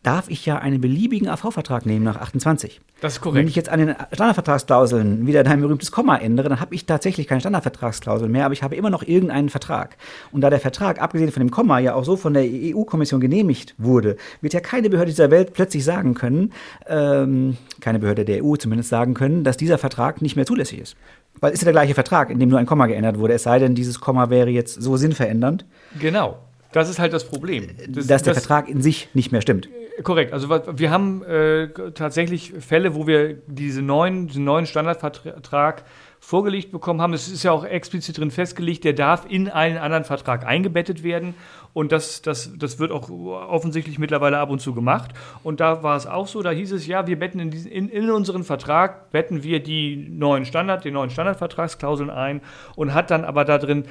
darf 0.07 0.29
ich 0.29 0.45
ja 0.45 0.57
einen 0.57 0.79
beliebigen 0.79 1.27
AV-Vertrag 1.27 1.85
nehmen 1.85 2.05
nach 2.05 2.15
28. 2.15 2.79
Das 3.01 3.15
ist 3.15 3.21
korrekt. 3.21 3.39
Wenn 3.39 3.47
ich 3.49 3.57
jetzt 3.57 3.67
an 3.67 3.79
den 3.79 3.95
Standardvertragsklauseln 4.13 5.27
wieder 5.27 5.43
dein 5.43 5.59
berühmtes 5.59 5.91
Komma 5.91 6.15
ändere, 6.15 6.47
dann 6.47 6.61
habe 6.61 6.73
ich 6.73 6.85
tatsächlich 6.85 7.27
keine 7.27 7.41
Standardvertragsklausel 7.41 8.29
mehr, 8.29 8.45
aber 8.45 8.53
ich 8.53 8.63
habe 8.63 8.77
immer 8.77 8.89
noch 8.89 9.03
irgendeinen 9.03 9.49
Vertrag. 9.49 9.97
Und 10.31 10.39
da 10.39 10.49
der 10.49 10.61
Vertrag, 10.61 11.01
abgesehen 11.01 11.29
von 11.33 11.41
dem 11.41 11.51
Komma, 11.51 11.79
ja 11.79 11.93
auch 11.93 12.05
so 12.05 12.15
von 12.15 12.33
der 12.33 12.45
EU-Kommission 12.45 13.19
genehmigt 13.19 13.75
wurde, 13.77 14.15
wird 14.39 14.53
ja 14.53 14.61
keine 14.61 14.89
Behörde 14.89 15.11
dieser 15.11 15.29
Welt 15.29 15.51
plötzlich 15.51 15.83
sagen 15.83 16.13
können, 16.13 16.53
ähm, 16.87 17.57
keine 17.81 17.99
Behörde 17.99 18.23
der 18.23 18.45
EU 18.45 18.55
zumindest 18.55 18.89
sagen 18.89 19.13
können, 19.13 19.43
dass 19.43 19.57
dieser 19.57 19.77
Vertrag 19.77 20.21
nicht 20.21 20.37
mehr 20.37 20.45
zulässig 20.45 20.79
ist. 20.79 20.95
Weil 21.41 21.51
es 21.51 21.55
ist 21.55 21.63
ja 21.63 21.65
der 21.65 21.73
gleiche 21.73 21.95
Vertrag, 21.95 22.29
in 22.29 22.39
dem 22.39 22.47
nur 22.47 22.59
ein 22.59 22.65
Komma 22.65 22.87
geändert 22.87 23.19
wurde, 23.19 23.33
es 23.33 23.43
sei 23.43 23.59
denn, 23.59 23.75
dieses 23.75 23.99
Komma 23.99 24.29
wäre 24.29 24.51
jetzt 24.51 24.81
so 24.81 24.95
sinnverändernd. 24.95 25.65
Genau. 25.99 26.37
Das 26.71 26.89
ist 26.89 26.99
halt 26.99 27.13
das 27.13 27.23
Problem. 27.23 27.67
Das, 27.87 28.07
dass 28.07 28.23
der 28.23 28.33
das, 28.33 28.43
Vertrag 28.43 28.69
in 28.69 28.81
sich 28.81 29.09
nicht 29.13 29.31
mehr 29.31 29.41
stimmt. 29.41 29.69
Korrekt. 30.03 30.31
Also 30.31 30.49
wir 30.49 30.91
haben 30.91 31.23
äh, 31.23 31.69
tatsächlich 31.93 32.53
Fälle, 32.59 32.93
wo 32.93 33.07
wir 33.07 33.35
diese 33.47 33.81
neuen, 33.81 34.27
diesen 34.27 34.43
neuen 34.43 34.67
Standardvertrag 34.67 35.83
vorgelegt 36.19 36.71
bekommen 36.71 37.01
haben. 37.01 37.13
Es 37.13 37.27
ist 37.27 37.43
ja 37.43 37.51
auch 37.51 37.63
explizit 37.63 38.17
drin 38.17 38.31
festgelegt, 38.31 38.83
der 38.83 38.93
darf 38.93 39.25
in 39.27 39.49
einen 39.49 39.77
anderen 39.77 40.03
Vertrag 40.03 40.45
eingebettet 40.45 41.03
werden. 41.03 41.33
Und 41.73 41.91
das, 41.91 42.21
das, 42.21 42.51
das 42.57 42.79
wird 42.79 42.91
auch 42.91 43.09
offensichtlich 43.09 43.97
mittlerweile 43.97 44.37
ab 44.37 44.49
und 44.49 44.59
zu 44.59 44.73
gemacht. 44.73 45.11
Und 45.43 45.59
da 45.59 45.83
war 45.83 45.95
es 45.95 46.05
auch 46.05 46.27
so, 46.27 46.41
da 46.41 46.51
hieß 46.51 46.71
es, 46.73 46.85
ja, 46.85 47.07
wir 47.07 47.17
betten 47.17 47.39
in, 47.39 47.51
diesen, 47.51 47.71
in, 47.71 47.89
in 47.89 48.09
unseren 48.09 48.43
Vertrag, 48.43 49.11
betten 49.11 49.43
wir 49.43 49.61
die 49.61 50.07
neuen 50.09 50.45
Standard, 50.45 50.83
die 50.85 50.91
neuen 50.91 51.09
Standardvertragsklauseln 51.09 52.09
ein 52.09 52.41
und 52.75 52.93
hat 52.93 53.09
dann 53.09 53.23
aber 53.23 53.45
da 53.45 53.57
drin 53.57 53.85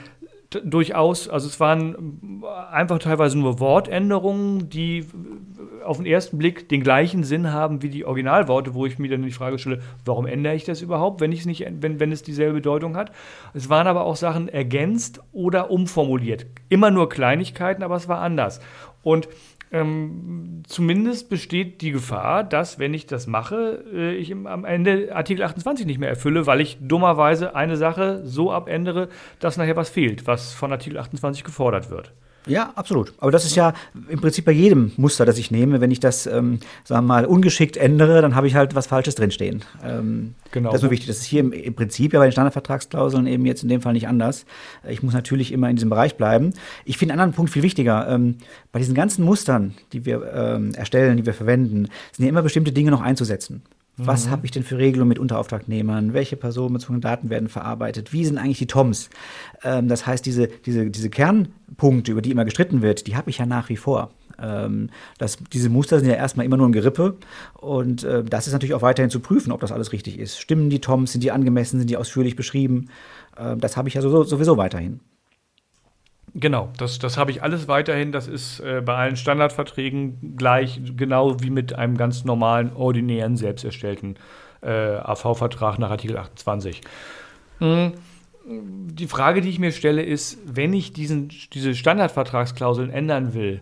durchaus, 0.51 1.29
also 1.29 1.49
es 1.49 1.59
waren 1.61 2.43
einfach 2.71 2.99
teilweise 2.99 3.39
nur 3.39 3.61
Wortänderungen, 3.61 4.69
die 4.69 5.05
auf 5.87 5.97
den 5.97 6.07
ersten 6.07 6.39
Blick 6.39 6.69
den 6.69 6.83
gleichen 6.83 7.25
Sinn 7.25 7.53
haben 7.53 7.83
wie 7.83 7.89
die 7.89 8.05
Originalworte, 8.05 8.75
wo 8.75 8.87
ich 8.87 8.99
mir 8.99 9.11
dann 9.11 9.23
die 9.23 9.31
Frage 9.31 9.59
stelle, 9.59 9.81
warum 10.05 10.27
ändere 10.27 10.55
ich 10.55 10.65
das 10.65 10.83
überhaupt, 10.83 11.21
wenn, 11.21 11.31
nicht, 11.31 11.65
wenn, 11.81 12.01
wenn 12.01 12.13
es 12.13 12.23
dieselbe 12.23 12.55
Bedeutung 12.55 12.97
hat. 12.97 13.13
Es 13.55 13.69
waren 13.69 13.87
aber 13.87 14.05
auch 14.05 14.17
Sachen 14.17 14.49
ergänzt 14.49 15.21
oder 15.33 15.71
umformuliert. 15.71 16.47
Immer 16.69 16.91
nur 16.91 17.09
Kleinigkeiten, 17.09 17.83
aber 17.83 17.97
es 17.97 18.09
war 18.09 18.21
anders. 18.21 18.61
Und 19.03 19.29
ähm, 19.73 20.63
zumindest 20.67 21.29
besteht 21.29 21.81
die 21.81 21.91
Gefahr, 21.91 22.45
dass, 22.45 22.79
wenn 22.79 22.95
ich 22.95 23.07
das 23.07 23.27
mache, 23.27 23.85
äh, 23.93 24.15
ich 24.15 24.33
am 24.33 24.65
Ende 24.65 25.15
Artikel 25.15 25.43
28 25.43 25.87
nicht 25.87 25.99
mehr 25.99 26.09
erfülle, 26.09 26.47
weil 26.47 26.61
ich 26.61 26.79
dummerweise 26.81 27.57
eine 27.57 27.77
Sache 27.77 28.21
so 28.25 28.53
abändere, 28.53 29.09
dass 29.41 29.57
nachher 29.57 29.77
was 29.77 29.91
fehlt, 29.91 30.27
was 30.27 30.53
von 30.53 30.71
Artikel 30.71 30.99
28 30.99 31.43
gefordert 31.43 31.91
wird. 31.91 32.13
Ja, 32.47 32.73
absolut. 32.77 33.13
Aber 33.19 33.31
das 33.31 33.45
ist 33.45 33.57
ja 33.57 33.75
im 34.09 34.21
Prinzip 34.21 34.45
bei 34.45 34.53
jedem 34.53 34.93
Muster, 34.97 35.25
das 35.25 35.37
ich 35.39 35.51
nehme. 35.51 35.81
Wenn 35.81 35.91
ich 35.91 36.01
das, 36.01 36.27
ähm, 36.27 36.61
sagen 36.85 37.07
wir 37.07 37.15
mal, 37.15 37.27
ungeschickt 37.27 37.77
ändere, 37.77 38.23
dann 38.23 38.35
habe 38.35 38.47
ich 38.47 38.55
halt 38.55 38.75
was 38.75 38.87
Falsches 38.87 39.17
drinstehen. 39.17 39.65
Ähm, 39.85 40.35
genau. 40.53 40.71
Das 40.71 40.77
ist 40.77 40.83
so 40.83 40.91
wichtig. 40.91 41.09
Das 41.09 41.19
ist 41.19 41.25
hier 41.25 41.41
im, 41.41 41.53
im, 41.53 41.75
Prinzip 41.75 42.13
ja 42.13 42.21
bei 42.21 42.27
den 42.27 42.33
Standardvertragsklauseln 42.33 43.27
eben 43.27 43.45
jetzt 43.47 43.63
in 43.63 43.69
dem 43.69 43.81
Fall 43.81 43.93
nicht 43.93 44.07
anders. 44.07 44.47
Ich 44.89 45.03
muss 45.03 45.13
natürlich 45.13 45.53
immer 45.53 45.69
in 45.69 45.77
diesem 45.77 45.91
Bereich 45.91 46.17
bleiben. 46.17 46.53
Ich 46.85 46.99
finde 46.99 47.13
einen 47.13 47.21
anderen 47.21 47.37
Punkt 47.37 47.51
viel 47.51 47.63
wichtiger. 47.63 48.09
Ähm, 48.09 48.37
bei 48.71 48.79
diesen 48.79 48.95
ganzen 48.95 49.25
Mustern, 49.25 49.75
die 49.93 50.05
wir 50.07 50.23
ähm, 50.33 50.73
erstellen, 50.75 51.17
die 51.17 51.27
wir 51.27 51.35
verwenden, 51.35 51.89
sind 52.13 52.25
ja 52.25 52.29
immer 52.29 52.43
bestimmte 52.43 52.73
Dinge 52.73 52.91
noch 52.93 53.03
einzusetzen. 53.03 53.63
Was 53.99 54.27
mhm. 54.27 54.31
habe 54.31 54.45
ich 54.45 54.51
denn 54.51 54.63
für 54.63 54.77
Regelungen 54.77 55.09
mit 55.09 55.19
Unterauftragnehmern? 55.19 56.13
Welche 56.13 56.37
personenbezogenen 56.37 57.01
Daten 57.01 57.31
werden 57.31 57.49
verarbeitet? 57.49 58.13
Wie 58.13 58.25
sind 58.25 58.37
eigentlich 58.37 58.59
die 58.59 58.67
TOMs? 58.67 59.09
Ähm, 59.65 59.89
das 59.89 60.07
heißt, 60.07 60.27
diese, 60.27 60.49
diese, 60.49 60.91
diese 60.91 61.09
Kernpunkte, 61.09 62.13
über 62.13 62.23
die 62.23 62.31
immer 62.31 62.45
gestritten 62.45 62.83
wird, 62.83 63.07
die 63.07 63.17
habe 63.17 63.31
ich 63.31 63.39
ja 63.39 63.47
nach 63.47 63.69
wie 63.71 63.77
vor. 63.77 64.11
Ähm, 64.39 64.91
das, 65.17 65.39
diese 65.53 65.71
Muster 65.71 65.99
sind 65.99 66.09
ja 66.11 66.17
erstmal 66.17 66.45
immer 66.45 66.59
nur 66.59 66.69
ein 66.69 66.73
Gerippe 66.73 67.17
und 67.55 68.05
äh, 68.05 68.23
das 68.23 68.47
ist 68.47 68.53
natürlich 68.53 68.75
auch 68.75 68.83
weiterhin 68.83 69.11
zu 69.11 69.21
prüfen, 69.21 69.51
ob 69.51 69.61
das 69.61 69.73
alles 69.73 69.93
richtig 69.93 70.19
ist. 70.19 70.39
Stimmen 70.39 70.69
die 70.69 70.81
TOMs? 70.81 71.13
Sind 71.13 71.25
die 71.25 71.31
angemessen? 71.31 71.79
Sind 71.79 71.89
die 71.89 71.97
ausführlich 71.97 72.37
beschrieben? 72.37 72.91
Äh, 73.37 73.57
das 73.57 73.79
habe 73.79 73.89
ich 73.89 73.95
ja 73.95 74.03
so, 74.03 74.25
sowieso 74.25 74.59
weiterhin. 74.59 75.01
Genau, 76.39 76.69
das, 76.77 76.99
das 76.99 77.17
habe 77.17 77.31
ich 77.31 77.43
alles 77.43 77.67
weiterhin. 77.67 78.13
Das 78.13 78.29
ist 78.29 78.61
äh, 78.61 78.83
bei 78.85 78.95
allen 78.95 79.17
Standardverträgen 79.17 80.37
gleich, 80.37 80.81
genau 80.97 81.41
wie 81.41 81.49
mit 81.49 81.75
einem 81.75 81.97
ganz 81.97 82.25
normalen, 82.25 82.73
ordinären, 82.75 83.39
selbst 83.39 83.65
erstellten 83.65 84.17
äh, 84.61 84.97
AV-Vertrag 84.99 85.79
nach 85.79 85.91
Artikel 85.91 86.19
28. 86.19 86.83
Hm. 87.59 87.93
Die 88.49 89.07
Frage, 89.07 89.41
die 89.41 89.49
ich 89.49 89.59
mir 89.59 89.73
stelle, 89.73 90.03
ist, 90.03 90.39
wenn 90.47 90.73
ich 90.73 90.93
diesen, 90.93 91.31
diese 91.53 91.75
Standardvertragsklauseln 91.75 92.91
ändern 92.91 93.33
will, 93.35 93.61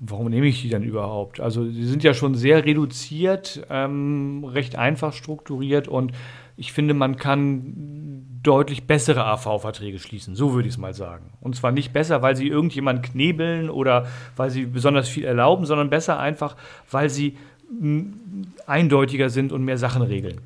warum 0.00 0.28
nehme 0.28 0.46
ich 0.46 0.62
die 0.62 0.68
dann 0.68 0.82
überhaupt? 0.82 1.40
Also, 1.40 1.64
die 1.64 1.84
sind 1.84 2.02
ja 2.02 2.12
schon 2.12 2.34
sehr 2.34 2.64
reduziert, 2.64 3.64
ähm, 3.70 4.44
recht 4.44 4.76
einfach 4.76 5.12
strukturiert 5.12 5.88
und 5.88 6.12
ich 6.56 6.72
finde, 6.72 6.92
man 6.94 7.16
kann 7.16 8.03
deutlich 8.44 8.86
bessere 8.86 9.24
AV-Verträge 9.24 9.98
schließen. 9.98 10.36
So 10.36 10.54
würde 10.54 10.68
ich 10.68 10.74
es 10.74 10.78
mal 10.78 10.94
sagen. 10.94 11.32
Und 11.40 11.56
zwar 11.56 11.72
nicht 11.72 11.92
besser, 11.92 12.22
weil 12.22 12.36
sie 12.36 12.46
irgendjemand 12.46 13.02
knebeln 13.02 13.70
oder 13.70 14.06
weil 14.36 14.50
sie 14.50 14.66
besonders 14.66 15.08
viel 15.08 15.24
erlauben, 15.24 15.66
sondern 15.66 15.90
besser 15.90 16.20
einfach, 16.20 16.54
weil 16.90 17.10
sie 17.10 17.36
eindeutiger 18.66 19.30
sind 19.30 19.52
und 19.52 19.64
mehr 19.64 19.78
Sachen 19.78 20.02
regeln 20.02 20.40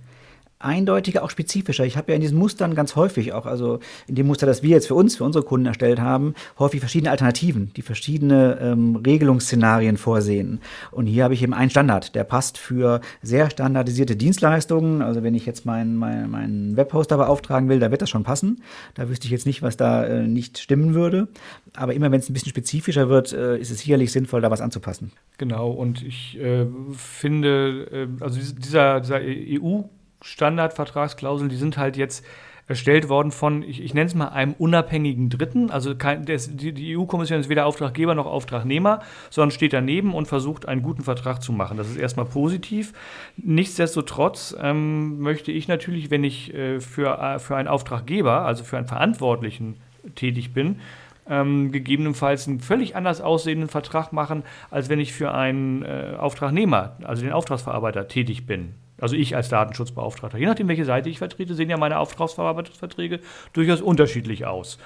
eindeutiger, 0.60 1.22
auch 1.22 1.30
spezifischer. 1.30 1.84
Ich 1.84 1.96
habe 1.96 2.10
ja 2.10 2.16
in 2.16 2.20
diesen 2.20 2.38
Mustern 2.38 2.74
ganz 2.74 2.96
häufig, 2.96 3.32
auch 3.32 3.46
also 3.46 3.78
in 4.06 4.14
dem 4.14 4.26
Muster, 4.26 4.46
das 4.46 4.62
wir 4.62 4.70
jetzt 4.70 4.88
für 4.88 4.94
uns, 4.94 5.16
für 5.16 5.24
unsere 5.24 5.44
Kunden 5.44 5.66
erstellt 5.66 6.00
haben, 6.00 6.34
häufig 6.58 6.80
verschiedene 6.80 7.10
Alternativen, 7.10 7.72
die 7.76 7.82
verschiedene 7.82 8.58
ähm, 8.60 8.96
Regelungsszenarien 8.96 9.96
vorsehen. 9.96 10.60
Und 10.90 11.06
hier 11.06 11.24
habe 11.24 11.34
ich 11.34 11.42
eben 11.42 11.54
einen 11.54 11.70
Standard, 11.70 12.14
der 12.14 12.24
passt 12.24 12.58
für 12.58 13.00
sehr 13.22 13.50
standardisierte 13.50 14.16
Dienstleistungen. 14.16 15.02
Also 15.02 15.22
wenn 15.22 15.34
ich 15.34 15.46
jetzt 15.46 15.64
meinen 15.64 15.96
mein, 15.96 16.30
mein 16.30 16.76
Webhoster 16.76 17.16
beauftragen 17.16 17.68
will, 17.68 17.78
da 17.78 17.90
wird 17.90 18.02
das 18.02 18.10
schon 18.10 18.24
passen. 18.24 18.62
Da 18.94 19.08
wüsste 19.08 19.26
ich 19.26 19.30
jetzt 19.30 19.46
nicht, 19.46 19.62
was 19.62 19.76
da 19.76 20.04
äh, 20.04 20.26
nicht 20.26 20.58
stimmen 20.58 20.94
würde. 20.94 21.28
Aber 21.74 21.94
immer 21.94 22.10
wenn 22.10 22.20
es 22.20 22.28
ein 22.28 22.32
bisschen 22.32 22.50
spezifischer 22.50 23.08
wird, 23.08 23.32
äh, 23.32 23.58
ist 23.58 23.70
es 23.70 23.80
sicherlich 23.80 24.10
sinnvoll, 24.10 24.40
da 24.40 24.50
was 24.50 24.60
anzupassen. 24.60 25.12
Genau, 25.36 25.70
und 25.70 26.02
ich 26.02 26.38
äh, 26.40 26.66
finde, 26.96 28.08
äh, 28.18 28.24
also 28.24 28.40
dieser, 28.40 29.00
dieser 29.00 29.20
EU- 29.20 29.84
Standardvertragsklauseln, 30.22 31.48
die 31.48 31.56
sind 31.56 31.78
halt 31.78 31.96
jetzt 31.96 32.25
erstellt 32.68 33.08
worden 33.08 33.32
von, 33.32 33.62
ich, 33.62 33.82
ich 33.82 33.94
nenne 33.94 34.06
es 34.06 34.14
mal 34.14 34.28
einem 34.28 34.52
unabhängigen 34.52 35.30
Dritten. 35.30 35.70
Also 35.70 35.96
kein, 35.96 36.26
des, 36.26 36.54
die, 36.54 36.72
die 36.72 36.96
EU-Kommission 36.96 37.40
ist 37.40 37.48
weder 37.48 37.64
Auftraggeber 37.64 38.14
noch 38.14 38.26
Auftragnehmer, 38.26 39.00
sondern 39.30 39.50
steht 39.50 39.72
daneben 39.72 40.14
und 40.14 40.28
versucht, 40.28 40.68
einen 40.68 40.82
guten 40.82 41.02
Vertrag 41.02 41.42
zu 41.42 41.52
machen. 41.52 41.78
Das 41.78 41.88
ist 41.88 41.96
erstmal 41.96 42.26
positiv. 42.26 42.92
Nichtsdestotrotz 43.38 44.54
ähm, 44.60 45.18
möchte 45.20 45.50
ich 45.50 45.66
natürlich, 45.66 46.10
wenn 46.10 46.25
ich 46.25 46.52
äh, 46.54 46.80
für, 46.80 47.18
äh, 47.18 47.38
für 47.38 47.56
einen 47.56 47.68
Auftraggeber, 47.68 48.42
also 48.42 48.64
für 48.64 48.76
einen 48.76 48.87
Verantwortlichen 48.87 49.78
tätig 50.14 50.52
bin, 50.52 50.80
ähm, 51.28 51.72
gegebenenfalls 51.72 52.48
einen 52.48 52.60
völlig 52.60 52.96
anders 52.96 53.20
aussehenden 53.20 53.68
Vertrag 53.68 54.12
machen, 54.12 54.44
als 54.70 54.90
wenn 54.90 55.00
ich 55.00 55.12
für 55.12 55.32
einen 55.32 55.82
äh, 55.82 56.16
Auftragnehmer, 56.18 56.96
also 57.02 57.22
den 57.22 57.32
Auftragsverarbeiter, 57.32 58.08
tätig 58.08 58.46
bin. 58.46 58.75
Also 59.00 59.17
ich 59.17 59.37
als 59.37 59.49
Datenschutzbeauftragter. 59.49 60.38
Je 60.38 60.47
nachdem, 60.47 60.69
welche 60.69 60.85
Seite 60.85 61.09
ich 61.09 61.19
vertrete, 61.19 61.55
sehen 61.55 61.71
ja 61.71 61.76
meine 61.76 61.99
Auftragsverarbeitungsverträge 61.99 63.21
durchaus 63.52 63.81
unterschiedlich 63.81 64.47
aus. 64.47 64.78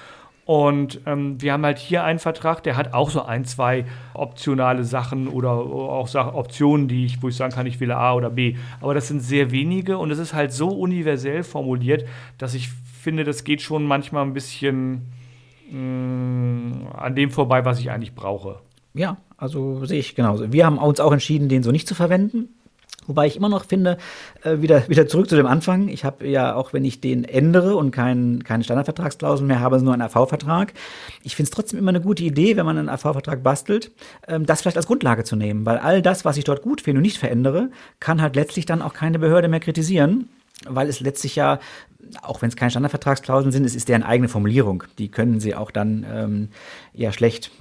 Und 0.45 0.99
ähm, 1.05 1.41
wir 1.41 1.53
haben 1.53 1.63
halt 1.63 1.77
hier 1.77 2.03
einen 2.03 2.19
Vertrag, 2.19 2.63
der 2.63 2.75
hat 2.75 2.93
auch 2.93 3.09
so 3.09 3.23
ein, 3.23 3.45
zwei 3.45 3.85
optionale 4.13 4.83
Sachen 4.83 5.29
oder 5.29 5.51
auch 5.51 6.13
Optionen, 6.33 6.89
die 6.89 7.05
ich, 7.05 7.23
wo 7.23 7.29
ich 7.29 7.35
sagen 7.37 7.53
kann, 7.53 7.65
ich 7.65 7.79
wähle 7.79 7.95
A 7.95 8.13
oder 8.13 8.29
B. 8.29 8.57
Aber 8.81 8.93
das 8.93 9.07
sind 9.07 9.21
sehr 9.21 9.51
wenige 9.51 9.97
und 9.97 10.11
es 10.11 10.19
ist 10.19 10.33
halt 10.33 10.51
so 10.51 10.67
universell 10.67 11.43
formuliert, 11.43 12.05
dass 12.37 12.55
ich 12.55 12.69
finde, 12.69 13.23
das 13.23 13.45
geht 13.45 13.61
schon 13.61 13.85
manchmal 13.85 14.25
ein 14.25 14.33
bisschen 14.33 15.03
mh, 15.71 15.79
mm, 15.79 16.87
an 16.93 17.15
dem 17.15 17.31
vorbei, 17.31 17.63
was 17.63 17.79
ich 17.79 17.89
eigentlich 17.89 18.13
brauche. 18.13 18.59
Ja, 18.93 19.17
also 19.37 19.85
sehe 19.85 19.99
ich 19.99 20.13
genauso. 20.13 20.51
Wir 20.51 20.65
haben 20.65 20.77
uns 20.77 20.99
auch 20.99 21.13
entschieden, 21.13 21.47
den 21.47 21.63
so 21.63 21.71
nicht 21.71 21.87
zu 21.87 21.95
verwenden. 21.95 22.49
Wobei 23.07 23.27
ich 23.27 23.35
immer 23.35 23.49
noch 23.49 23.65
finde, 23.65 23.97
äh, 24.43 24.61
wieder, 24.61 24.87
wieder 24.87 25.07
zurück 25.07 25.29
zu 25.29 25.35
dem 25.35 25.45
Anfang. 25.45 25.87
Ich 25.89 26.05
habe 26.05 26.27
ja, 26.27 26.55
auch 26.55 26.73
wenn 26.73 26.85
ich 26.85 27.01
den 27.01 27.23
ändere 27.23 27.75
und 27.75 27.91
kein, 27.91 28.43
keine 28.43 28.63
Standardvertragsklauseln 28.63 29.47
mehr 29.47 29.59
habe, 29.59 29.81
nur 29.81 29.93
einen 29.93 30.01
AV-Vertrag. 30.01 30.73
Ich 31.23 31.35
finde 31.35 31.47
es 31.47 31.51
trotzdem 31.51 31.79
immer 31.79 31.89
eine 31.89 32.01
gute 32.01 32.23
Idee, 32.23 32.55
wenn 32.55 32.65
man 32.65 32.77
einen 32.77 32.89
AV-Vertrag 32.89 33.43
bastelt, 33.43 33.91
ähm, 34.27 34.45
das 34.45 34.61
vielleicht 34.61 34.77
als 34.77 34.87
Grundlage 34.87 35.23
zu 35.23 35.35
nehmen. 35.35 35.65
Weil 35.65 35.77
all 35.77 36.01
das, 36.01 36.25
was 36.25 36.37
ich 36.37 36.43
dort 36.43 36.61
gut 36.61 36.81
finde 36.81 36.99
und 36.99 37.03
nicht 37.03 37.17
verändere, 37.17 37.69
kann 37.99 38.21
halt 38.21 38.35
letztlich 38.35 38.65
dann 38.65 38.81
auch 38.81 38.93
keine 38.93 39.19
Behörde 39.19 39.47
mehr 39.47 39.59
kritisieren. 39.59 40.29
Weil 40.65 40.87
es 40.87 41.01
letztlich 41.01 41.35
ja, 41.35 41.59
auch 42.21 42.41
wenn 42.41 42.49
es 42.49 42.55
keine 42.55 42.71
Standardvertragsklauseln 42.71 43.51
sind, 43.51 43.65
es 43.65 43.75
ist 43.75 43.89
deren 43.89 44.03
eigene 44.03 44.29
Formulierung. 44.29 44.83
Die 44.97 45.09
können 45.09 45.39
sie 45.39 45.55
auch 45.55 45.71
dann 45.71 46.05
ähm, 46.09 46.49
ja 46.93 47.11
schlecht 47.11 47.51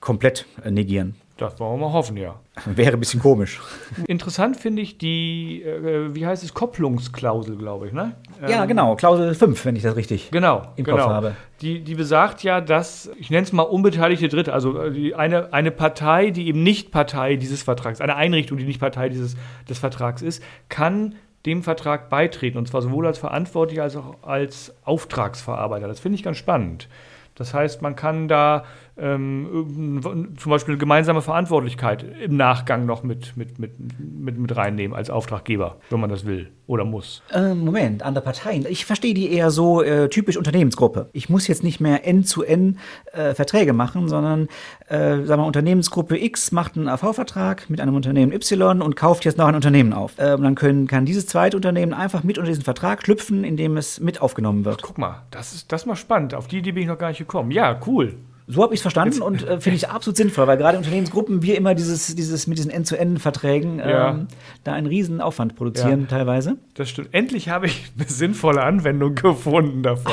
komplett 0.00 0.46
negieren. 0.68 1.14
Das 1.42 1.58
wollen 1.60 1.80
wir 1.80 1.86
mal 1.86 1.92
hoffen, 1.92 2.16
ja. 2.16 2.36
Wäre 2.66 2.92
ein 2.92 3.00
bisschen 3.00 3.20
komisch. 3.20 3.60
Interessant 4.06 4.56
finde 4.56 4.82
ich 4.82 4.98
die, 4.98 5.62
äh, 5.62 6.14
wie 6.14 6.26
heißt 6.26 6.42
es, 6.44 6.54
Kopplungsklausel, 6.54 7.56
glaube 7.56 7.88
ich, 7.88 7.92
ne? 7.92 8.16
Ja, 8.46 8.62
ähm, 8.62 8.68
genau, 8.68 8.96
Klausel 8.96 9.34
5, 9.34 9.64
wenn 9.64 9.76
ich 9.76 9.82
das 9.82 9.96
richtig 9.96 10.30
genau, 10.30 10.62
im 10.76 10.84
genau. 10.84 10.98
Kopf 10.98 11.06
habe. 11.06 11.36
Die, 11.60 11.80
die 11.80 11.94
besagt 11.94 12.42
ja, 12.42 12.60
dass, 12.60 13.10
ich 13.16 13.30
nenne 13.30 13.44
es 13.44 13.52
mal 13.52 13.62
unbeteiligte 13.62 14.28
Dritte, 14.28 14.52
also 14.52 14.80
äh, 14.80 14.90
die, 14.90 15.14
eine, 15.14 15.52
eine 15.52 15.70
Partei, 15.70 16.30
die 16.30 16.48
eben 16.48 16.62
nicht 16.62 16.90
Partei 16.90 17.36
dieses 17.36 17.62
Vertrags, 17.62 18.00
eine 18.00 18.16
Einrichtung, 18.16 18.58
die 18.58 18.64
nicht 18.64 18.80
Partei 18.80 19.08
dieses, 19.08 19.36
des 19.68 19.78
Vertrags 19.78 20.22
ist, 20.22 20.42
kann 20.68 21.14
dem 21.46 21.62
Vertrag 21.62 22.08
beitreten, 22.08 22.58
und 22.58 22.68
zwar 22.68 22.82
sowohl 22.82 23.06
als 23.06 23.18
Verantwortlicher 23.18 23.82
als 23.82 23.96
auch 23.96 24.22
als 24.22 24.74
Auftragsverarbeiter. 24.84 25.88
Das 25.88 26.00
finde 26.00 26.16
ich 26.16 26.22
ganz 26.22 26.36
spannend. 26.36 26.88
Das 27.34 27.54
heißt, 27.54 27.82
man 27.82 27.96
kann 27.96 28.28
da 28.28 28.64
ähm, 28.96 30.34
zum 30.36 30.50
Beispiel 30.50 30.76
gemeinsame 30.76 31.22
Verantwortlichkeit 31.22 32.04
im 32.22 32.36
Nachgang 32.36 32.86
noch 32.86 33.02
mit, 33.02 33.36
mit, 33.36 33.58
mit, 33.58 33.72
mit, 33.98 34.38
mit 34.38 34.56
reinnehmen 34.56 34.96
als 34.96 35.10
Auftraggeber, 35.10 35.78
wenn 35.90 36.00
man 36.00 36.10
das 36.10 36.26
will 36.26 36.50
oder 36.66 36.84
muss. 36.84 37.22
Äh, 37.32 37.54
Moment, 37.54 38.02
andere 38.02 38.24
Parteien. 38.24 38.66
Ich 38.68 38.86
verstehe 38.86 39.14
die 39.14 39.32
eher 39.32 39.50
so 39.50 39.82
äh, 39.82 40.08
typisch 40.08 40.36
Unternehmensgruppe. 40.36 41.08
Ich 41.12 41.28
muss 41.28 41.46
jetzt 41.46 41.62
nicht 41.64 41.80
mehr 41.80 42.06
N-zu-N 42.06 42.78
äh, 43.12 43.34
Verträge 43.34 43.72
machen, 43.72 44.08
sondern 44.08 44.48
äh, 44.88 45.22
sagen 45.24 45.42
wir, 45.42 45.46
Unternehmensgruppe 45.46 46.22
X 46.22 46.52
macht 46.52 46.76
einen 46.76 46.88
AV-Vertrag 46.88 47.68
mit 47.68 47.80
einem 47.80 47.94
Unternehmen 47.94 48.32
Y 48.32 48.80
und 48.82 48.96
kauft 48.96 49.24
jetzt 49.24 49.38
noch 49.38 49.46
ein 49.46 49.54
Unternehmen 49.54 49.92
auf. 49.92 50.18
Äh, 50.18 50.38
dann 50.38 50.54
können, 50.54 50.86
kann 50.86 51.04
dieses 51.04 51.26
zweite 51.26 51.56
Unternehmen 51.56 51.92
einfach 51.92 52.24
mit 52.24 52.38
unter 52.38 52.50
diesen 52.50 52.64
Vertrag 52.64 53.02
schlüpfen, 53.02 53.44
indem 53.44 53.76
es 53.76 54.00
mit 54.00 54.22
aufgenommen 54.22 54.64
wird. 54.64 54.80
Ach, 54.80 54.86
guck 54.86 54.98
mal, 54.98 55.22
das 55.30 55.52
ist 55.52 55.72
das 55.72 55.82
ist 55.82 55.86
mal 55.86 55.96
spannend. 55.96 56.34
Auf 56.34 56.46
die 56.48 56.58
Idee 56.58 56.72
bin 56.72 56.82
ich 56.82 56.88
noch 56.88 56.98
gar 56.98 57.08
nicht 57.08 57.18
gekommen. 57.18 57.50
Ja, 57.50 57.78
cool. 57.86 58.14
So 58.52 58.62
habe 58.62 58.74
ich 58.74 58.78
es 58.78 58.82
verstanden 58.82 59.14
Jetzt, 59.14 59.22
und 59.22 59.46
äh, 59.46 59.60
finde 59.60 59.76
ich 59.76 59.88
absolut 59.88 60.16
sinnvoll, 60.16 60.46
weil 60.46 60.56
gerade 60.56 60.78
Unternehmensgruppen 60.78 61.42
wir 61.42 61.56
immer 61.56 61.74
dieses, 61.74 62.14
dieses 62.14 62.46
mit 62.46 62.58
diesen 62.58 62.70
End-zu-End-Verträgen 62.70 63.78
ja. 63.78 64.10
ähm, 64.10 64.28
da 64.64 64.72
einen 64.72 64.86
riesen 64.86 65.20
Aufwand 65.20 65.56
produzieren 65.56 66.02
ja. 66.02 66.06
teilweise. 66.06 66.56
Das 66.74 66.90
stimmt. 66.90 67.08
Endlich 67.12 67.48
habe 67.48 67.66
ich 67.66 67.90
eine 67.98 68.08
sinnvolle 68.08 68.62
Anwendung 68.62 69.14
gefunden 69.14 69.82
davon. 69.82 70.12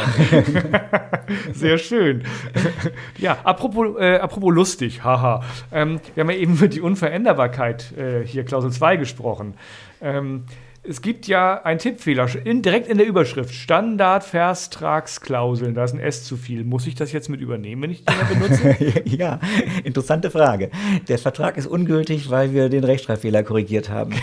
Sehr 1.53 1.77
schön. 1.77 2.23
ja, 3.17 3.37
apropos, 3.43 3.97
äh, 3.99 4.17
apropos 4.17 4.53
lustig, 4.53 5.03
haha. 5.03 5.43
Ähm, 5.71 5.99
wir 6.15 6.23
haben 6.23 6.29
ja 6.29 6.37
eben 6.37 6.53
über 6.53 6.67
die 6.67 6.81
Unveränderbarkeit 6.81 7.93
äh, 7.97 8.25
hier 8.25 8.45
Klausel 8.45 8.71
2 8.71 8.97
gesprochen. 8.97 9.53
Ähm, 10.01 10.45
es 10.83 11.01
gibt 11.01 11.27
ja 11.27 11.63
einen 11.63 11.79
Tippfehler, 11.79 12.29
in, 12.45 12.61
direkt 12.61 12.87
in 12.87 12.97
der 12.97 13.07
Überschrift. 13.07 13.53
Standardvertragsklauseln, 13.53 15.75
da 15.75 15.83
ist 15.83 15.93
ein 15.93 15.99
S 15.99 16.23
zu 16.23 16.37
viel. 16.37 16.63
Muss 16.63 16.87
ich 16.87 16.95
das 16.95 17.11
jetzt 17.11 17.27
mit 17.29 17.41
übernehmen, 17.41 17.81
wenn 17.83 17.91
ich 17.91 18.05
die 18.05 18.13
benutze? 18.33 18.77
ja, 19.05 19.41
interessante 19.83 20.31
Frage. 20.31 20.71
Der 21.07 21.19
Vertrag 21.19 21.57
ist 21.57 21.67
ungültig, 21.67 22.29
weil 22.29 22.53
wir 22.53 22.69
den 22.69 22.85
Rechtschreibfehler 22.85 23.43
korrigiert 23.43 23.89
haben. 23.89 24.13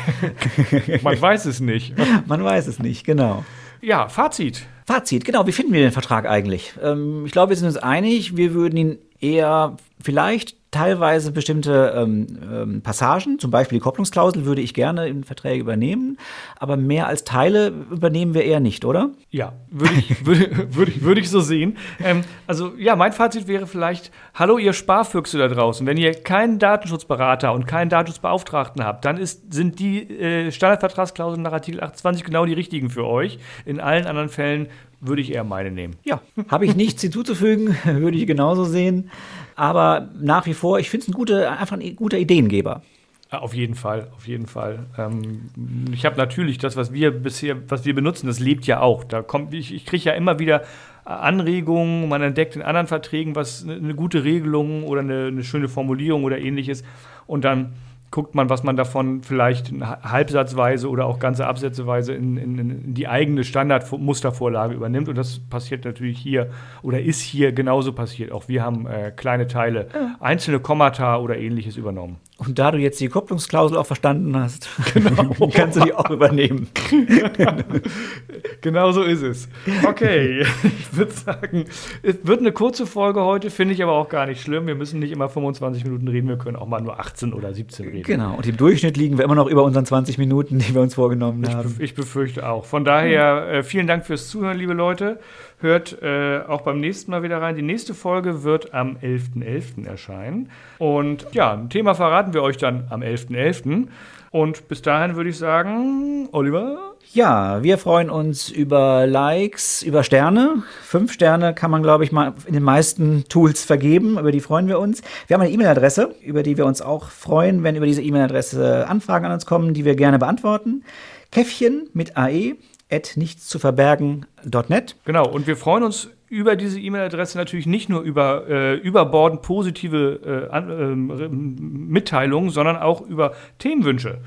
Man 1.03 1.21
weiß 1.21 1.45
es 1.45 1.61
nicht. 1.61 1.93
Man 2.27 2.43
weiß 2.43 2.67
es 2.67 2.79
nicht, 2.79 3.05
genau. 3.05 3.45
Ja, 3.83 4.09
Fazit. 4.09 4.63
Fazit, 4.87 5.25
genau. 5.25 5.47
Wie 5.47 5.53
finden 5.53 5.73
wir 5.73 5.83
den 5.83 5.93
Vertrag 5.93 6.27
eigentlich? 6.27 6.75
Ähm, 6.83 7.25
ich 7.27 7.33
glaube, 7.33 7.51
wir 7.51 7.57
sind 7.57 7.67
uns 7.67 7.77
einig, 7.77 8.37
wir 8.37 8.55
würden 8.55 8.77
ihn 8.77 8.99
eher 9.21 9.77
vielleicht 10.01 10.57
teilweise 10.77 11.33
bestimmte 11.33 11.95
ähm, 11.97 12.27
ähm, 12.43 12.83
Passagen, 12.83 13.39
zum 13.39 13.51
Beispiel 13.51 13.79
die 13.79 13.83
Kopplungsklausel, 13.83 14.45
würde 14.45 14.61
ich 14.61 14.75
gerne 14.75 15.09
in 15.09 15.25
Verträge 15.25 15.61
übernehmen, 15.61 16.19
aber 16.59 16.77
mehr 16.77 17.07
als 17.07 17.25
Teile 17.25 17.69
übernehmen 17.69 18.35
wir 18.35 18.45
eher 18.45 18.61
nicht, 18.61 18.85
oder? 18.85 19.11
Ja, 19.31 19.55
würde 19.71 19.95
ich, 19.95 20.27
würde, 20.27 20.75
würde 20.75 20.91
ich, 20.91 21.03
würde 21.03 21.21
ich 21.21 21.31
so 21.31 21.41
sehen. 21.41 21.79
Ähm, 22.05 22.23
also 22.47 22.73
ja, 22.77 22.95
mein 22.95 23.13
Fazit 23.13 23.49
wäre 23.49 23.67
vielleicht, 23.67 24.11
hallo 24.35 24.59
ihr 24.59 24.75
Sparfüchse 24.75 25.39
da 25.39 25.49
draußen, 25.49 25.87
wenn 25.87 25.97
ihr 25.97 26.13
keinen 26.13 26.59
Datenschutzberater 26.59 27.55
und 27.55 27.67
keinen 27.67 27.89
Datenschutzbeauftragten 27.89 28.85
habt, 28.85 29.05
dann 29.07 29.17
ist, 29.17 29.55
sind 29.55 29.79
die 29.79 30.03
äh, 30.03 30.53
Standardvertragsklauseln 30.53 31.43
nach 31.43 31.53
Artikel 31.53 31.81
28 31.81 32.23
genau 32.23 32.45
die 32.45 32.53
richtigen 32.53 32.91
für 32.91 33.07
euch. 33.07 33.39
In 33.65 33.81
allen 33.81 34.07
anderen 34.07 34.29
Fällen 34.29 34.69
würde 35.01 35.23
ich 35.23 35.33
eher 35.33 35.45
meine 35.45 35.71
nehmen. 35.71 35.97
Ja, 36.05 36.21
habe 36.49 36.67
ich 36.67 36.77
nichts 36.77 37.03
hinzuzufügen, 37.03 37.77
würde 37.85 38.17
ich 38.17 38.27
genauso 38.27 38.65
sehen. 38.65 39.11
Aber 39.55 40.09
nach 40.21 40.47
wie 40.47 40.55
vor, 40.55 40.79
ich 40.79 40.91
finde 40.91 41.05
es 41.05 41.09
ein 41.09 41.15
gute, 41.15 41.51
einfach 41.51 41.79
ein 41.79 41.97
guter 41.97 42.19
Ideengeber. 42.19 42.83
Auf 43.31 43.55
jeden 43.55 43.75
Fall, 43.75 44.09
auf 44.15 44.29
jeden 44.29 44.47
Fall. 44.47 44.87
Ähm, 44.97 45.51
ich 45.93 46.07
habe 46.07 46.17
natürlich 46.17 46.59
das, 46.59 46.77
was 46.77 46.93
wir 46.93 47.11
bisher, 47.11 47.57
was 47.69 47.85
wir 47.85 47.95
benutzen, 47.95 48.29
das 48.29 48.39
lebt 48.39 48.67
ja 48.67 48.81
auch. 48.81 49.03
Da 49.03 49.23
kommt, 49.23 49.53
ich, 49.53 49.75
ich 49.75 49.85
kriege 49.85 50.05
ja 50.05 50.13
immer 50.13 50.39
wieder 50.39 50.63
Anregungen, 51.05 52.09
man 52.09 52.23
entdeckt 52.23 52.57
in 52.57 52.63
anderen 52.63 52.87
Verträgen 52.87 53.35
was 53.35 53.67
eine 53.67 53.95
gute 53.95 54.25
Regelung 54.25 54.85
oder 54.85 55.01
eine, 55.01 55.27
eine 55.27 55.45
schöne 55.45 55.69
Formulierung 55.69 56.25
oder 56.25 56.39
ähnliches. 56.39 56.85
Und 57.27 57.45
dann 57.45 57.75
guckt 58.11 58.35
man, 58.35 58.49
was 58.49 58.63
man 58.63 58.77
davon 58.77 59.23
vielleicht 59.23 59.73
halbsatzweise 59.81 60.89
oder 60.89 61.07
auch 61.07 61.19
ganze 61.19 61.47
Absätzeweise 61.47 62.15
in, 62.15 62.37
in, 62.37 62.59
in 62.59 62.95
die 62.95 63.09
eigene 63.09 63.45
Standardmustervorlage 63.45 64.75
übernimmt. 64.75 65.09
Und 65.09 65.17
das 65.17 65.39
passiert 65.39 65.85
natürlich 65.85 66.19
hier 66.19 66.51
oder 66.83 67.01
ist 67.01 67.21
hier 67.21 67.53
genauso 67.53 67.93
passiert. 67.93 68.33
Auch 68.33 68.49
wir 68.49 68.63
haben 68.63 68.87
äh, 68.87 69.13
kleine 69.15 69.47
Teile, 69.47 69.89
einzelne 70.21 70.61
Kommata 70.61 71.19
oder 71.19 71.37
ähnliches 71.37 71.77
übernommen. 71.77 72.17
Und 72.39 72.59
da 72.59 72.71
du 72.71 72.77
jetzt 72.77 73.01
die 73.01 73.09
Kopplungsklausel 73.09 73.79
auch 73.79 73.87
verstanden 73.87 74.37
hast, 74.37 74.69
genau. 74.95 75.51
kannst 75.55 75.79
du 75.79 75.81
die 75.81 75.95
auch 75.95 76.11
übernehmen. 76.11 76.69
genau 78.61 78.93
so 78.93 79.03
ist 79.03 79.23
es. 79.23 79.49
Okay, 79.89 80.43
ich 80.43 80.97
würde 80.97 81.13
sagen, 81.13 81.65
es 82.03 82.17
wird 82.25 82.41
eine 82.41 82.53
kurze 82.53 82.87
Folge 82.87 83.23
heute, 83.23 83.49
finde 83.49 83.73
ich 83.73 83.83
aber 83.83 83.93
auch 83.93 84.11
gar 84.11 84.27
nicht 84.27 84.43
schlimm. 84.43 84.67
Wir 84.67 84.75
müssen 84.75 85.01
nicht 85.01 85.13
immer 85.13 85.31
25 85.31 85.85
Minuten 85.85 86.09
reden, 86.09 86.29
wir 86.29 86.37
können 86.37 86.57
auch 86.57 86.67
mal 86.67 86.83
nur 86.83 87.01
18 87.01 87.33
oder 87.33 87.55
17 87.55 87.89
reden. 87.89 88.03
Genau, 88.03 88.35
und 88.37 88.47
im 88.47 88.59
Durchschnitt 88.59 88.99
liegen 88.99 89.17
wir 89.17 89.25
immer 89.25 89.35
noch 89.35 89.47
über 89.47 89.65
unseren 89.65 89.87
20 89.87 90.19
Minuten, 90.19 90.59
die 90.59 90.75
wir 90.75 90.83
uns 90.83 90.95
vorgenommen 90.95 91.43
ich, 91.43 91.55
haben. 91.55 91.75
Ich 91.79 91.95
befürchte 91.95 92.47
auch. 92.47 92.67
Von 92.67 92.85
daher 92.85 93.49
äh, 93.49 93.63
vielen 93.63 93.87
Dank 93.87 94.05
fürs 94.05 94.29
Zuhören, 94.29 94.59
liebe 94.59 94.75
Leute. 94.75 95.21
Hört 95.59 96.03
äh, 96.03 96.41
auch 96.47 96.61
beim 96.61 96.81
nächsten 96.81 97.11
Mal 97.11 97.23
wieder 97.23 97.41
rein. 97.41 97.57
Die 97.57 97.63
nächste 97.63 97.95
Folge 97.95 98.43
wird 98.43 98.75
am 98.75 98.97
11.11. 98.97 99.43
.11. 99.43 99.87
erscheinen. 99.87 100.51
Und 100.79 101.27
ja, 101.33 101.55
ein 101.55 101.71
Thema 101.71 101.95
verraten 101.95 102.35
wir 102.35 102.43
euch 102.43 102.59
dann 102.59 102.87
am 102.91 103.01
11.11. 103.01 103.65
.11. 103.65 103.89
Und 104.33 104.69
bis 104.69 104.83
dahin 104.83 105.17
würde 105.17 105.31
ich 105.31 105.39
sagen, 105.39 106.29
Oliver. 106.33 106.93
Ja, 107.15 107.63
wir 107.63 107.79
freuen 107.79 108.11
uns 108.11 108.51
über 108.51 109.07
Likes, 109.07 109.83
über 109.83 110.03
Sterne. 110.03 110.63
Fünf 110.83 111.11
Sterne 111.11 111.55
kann 111.55 111.71
man, 111.71 111.83
glaube 111.83 112.05
ich, 112.05 112.13
mal 112.13 112.35
in 112.47 112.53
den 112.53 112.63
meisten 112.63 113.25
Tools 113.31 113.65
vergeben. 113.65 114.19
Über 114.19 114.33
die 114.33 114.41
freuen 114.41 114.69
wir 114.69 114.79
uns. 114.79 115.01
Wir 115.27 115.35
haben 115.35 115.41
eine 115.41 115.51
E-Mail-Adresse, 115.53 116.15
über 116.23 116.43
die 116.43 116.59
wir 116.59 116.67
uns 116.67 116.83
auch 116.83 117.09
freuen, 117.09 117.63
wenn 117.63 117.77
über 117.77 117.87
diese 117.87 118.03
E-Mail-Adresse 118.03 118.87
Anfragen 118.89 119.25
an 119.25 119.33
uns 119.33 119.47
kommen, 119.47 119.73
die 119.73 119.87
wir 119.87 119.95
gerne 119.95 120.19
beantworten. 120.19 120.85
Käffchen 121.31 121.89
mit 121.95 122.19
AE 122.19 122.57
at 122.91 123.17
nichts 123.17 123.49
zu 123.49 123.59
verbergen.net. 123.59 124.97
Genau, 125.05 125.29
und 125.29 125.47
wir 125.47 125.57
freuen 125.57 125.83
uns 125.83 126.11
über 126.29 126.57
diese 126.57 126.81
E-Mail-Adresse 126.81 127.39
natürlich 127.39 127.67
nicht 127.67 127.89
nur 127.89 128.01
über 128.03 128.49
äh, 128.49 128.75
überbordend 128.75 129.43
positive 129.43 130.49
äh, 130.53 130.57
äh, 130.57 131.29
Mitteilungen, 131.29 132.51
sondern 132.51 132.77
auch 132.77 133.01
über 133.01 133.33
Themenwünsche. 133.59 134.19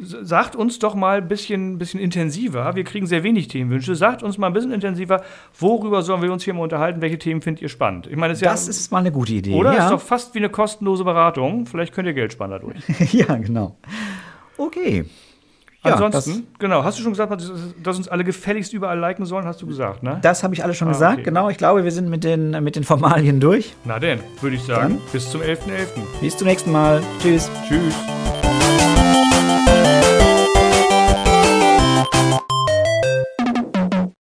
Sagt 0.00 0.56
uns 0.56 0.78
doch 0.78 0.94
mal 0.94 1.18
ein 1.18 1.28
bisschen, 1.28 1.78
bisschen 1.78 2.00
intensiver. 2.00 2.74
Wir 2.74 2.82
kriegen 2.82 3.06
sehr 3.06 3.22
wenig 3.22 3.48
Themenwünsche. 3.48 3.94
Sagt 3.94 4.22
uns 4.22 4.36
mal 4.36 4.48
ein 4.48 4.52
bisschen 4.52 4.72
intensiver, 4.72 5.22
worüber 5.58 6.02
sollen 6.02 6.22
wir 6.22 6.32
uns 6.32 6.42
hier 6.42 6.54
mal 6.54 6.62
unterhalten? 6.62 7.00
Welche 7.00 7.18
Themen 7.18 7.40
findet 7.40 7.62
ihr 7.62 7.68
spannend? 7.68 8.08
Ich 8.08 8.16
meine, 8.16 8.32
das, 8.32 8.40
das 8.40 8.66
ja, 8.66 8.70
ist 8.70 8.90
mal 8.90 8.98
eine 8.98 9.12
gute 9.12 9.34
Idee. 9.34 9.54
Oder? 9.54 9.74
Ja. 9.74 9.84
Ist 9.84 9.92
doch 9.92 10.00
fast 10.00 10.34
wie 10.34 10.38
eine 10.38 10.48
kostenlose 10.48 11.04
Beratung. 11.04 11.66
Vielleicht 11.66 11.92
könnt 11.92 12.08
ihr 12.08 12.14
Geld 12.14 12.32
sparen 12.32 12.50
dadurch. 12.50 12.76
ja, 13.12 13.36
genau. 13.36 13.76
Okay. 14.56 15.04
Ja, 15.84 15.94
Ansonsten, 15.94 16.46
genau, 16.60 16.84
hast 16.84 16.98
du 16.98 17.02
schon 17.02 17.12
gesagt, 17.12 17.32
dass 17.82 17.96
uns 17.96 18.06
alle 18.06 18.22
gefälligst 18.22 18.72
überall 18.72 18.98
liken 18.98 19.26
sollen, 19.26 19.46
hast 19.46 19.62
du 19.62 19.66
gesagt, 19.66 20.04
ne? 20.04 20.18
Das 20.22 20.44
habe 20.44 20.54
ich 20.54 20.62
alles 20.62 20.76
schon 20.76 20.86
ah, 20.88 20.92
gesagt, 20.92 21.14
okay. 21.14 21.22
genau. 21.24 21.48
Ich 21.48 21.56
glaube, 21.56 21.82
wir 21.82 21.90
sind 21.90 22.08
mit 22.08 22.22
den, 22.22 22.50
mit 22.62 22.76
den 22.76 22.84
Formalien 22.84 23.40
durch. 23.40 23.74
Na 23.84 23.98
denn, 23.98 24.20
würde 24.40 24.54
ich 24.56 24.62
sagen, 24.62 24.98
dann. 24.98 25.12
bis 25.12 25.28
zum 25.28 25.40
11.11. 25.40 25.56
.11. 25.56 25.86
Bis 26.20 26.36
zum 26.36 26.46
nächsten 26.46 26.70
Mal. 26.70 27.02
Tschüss. 27.20 27.50
Tschüss. 27.66 27.94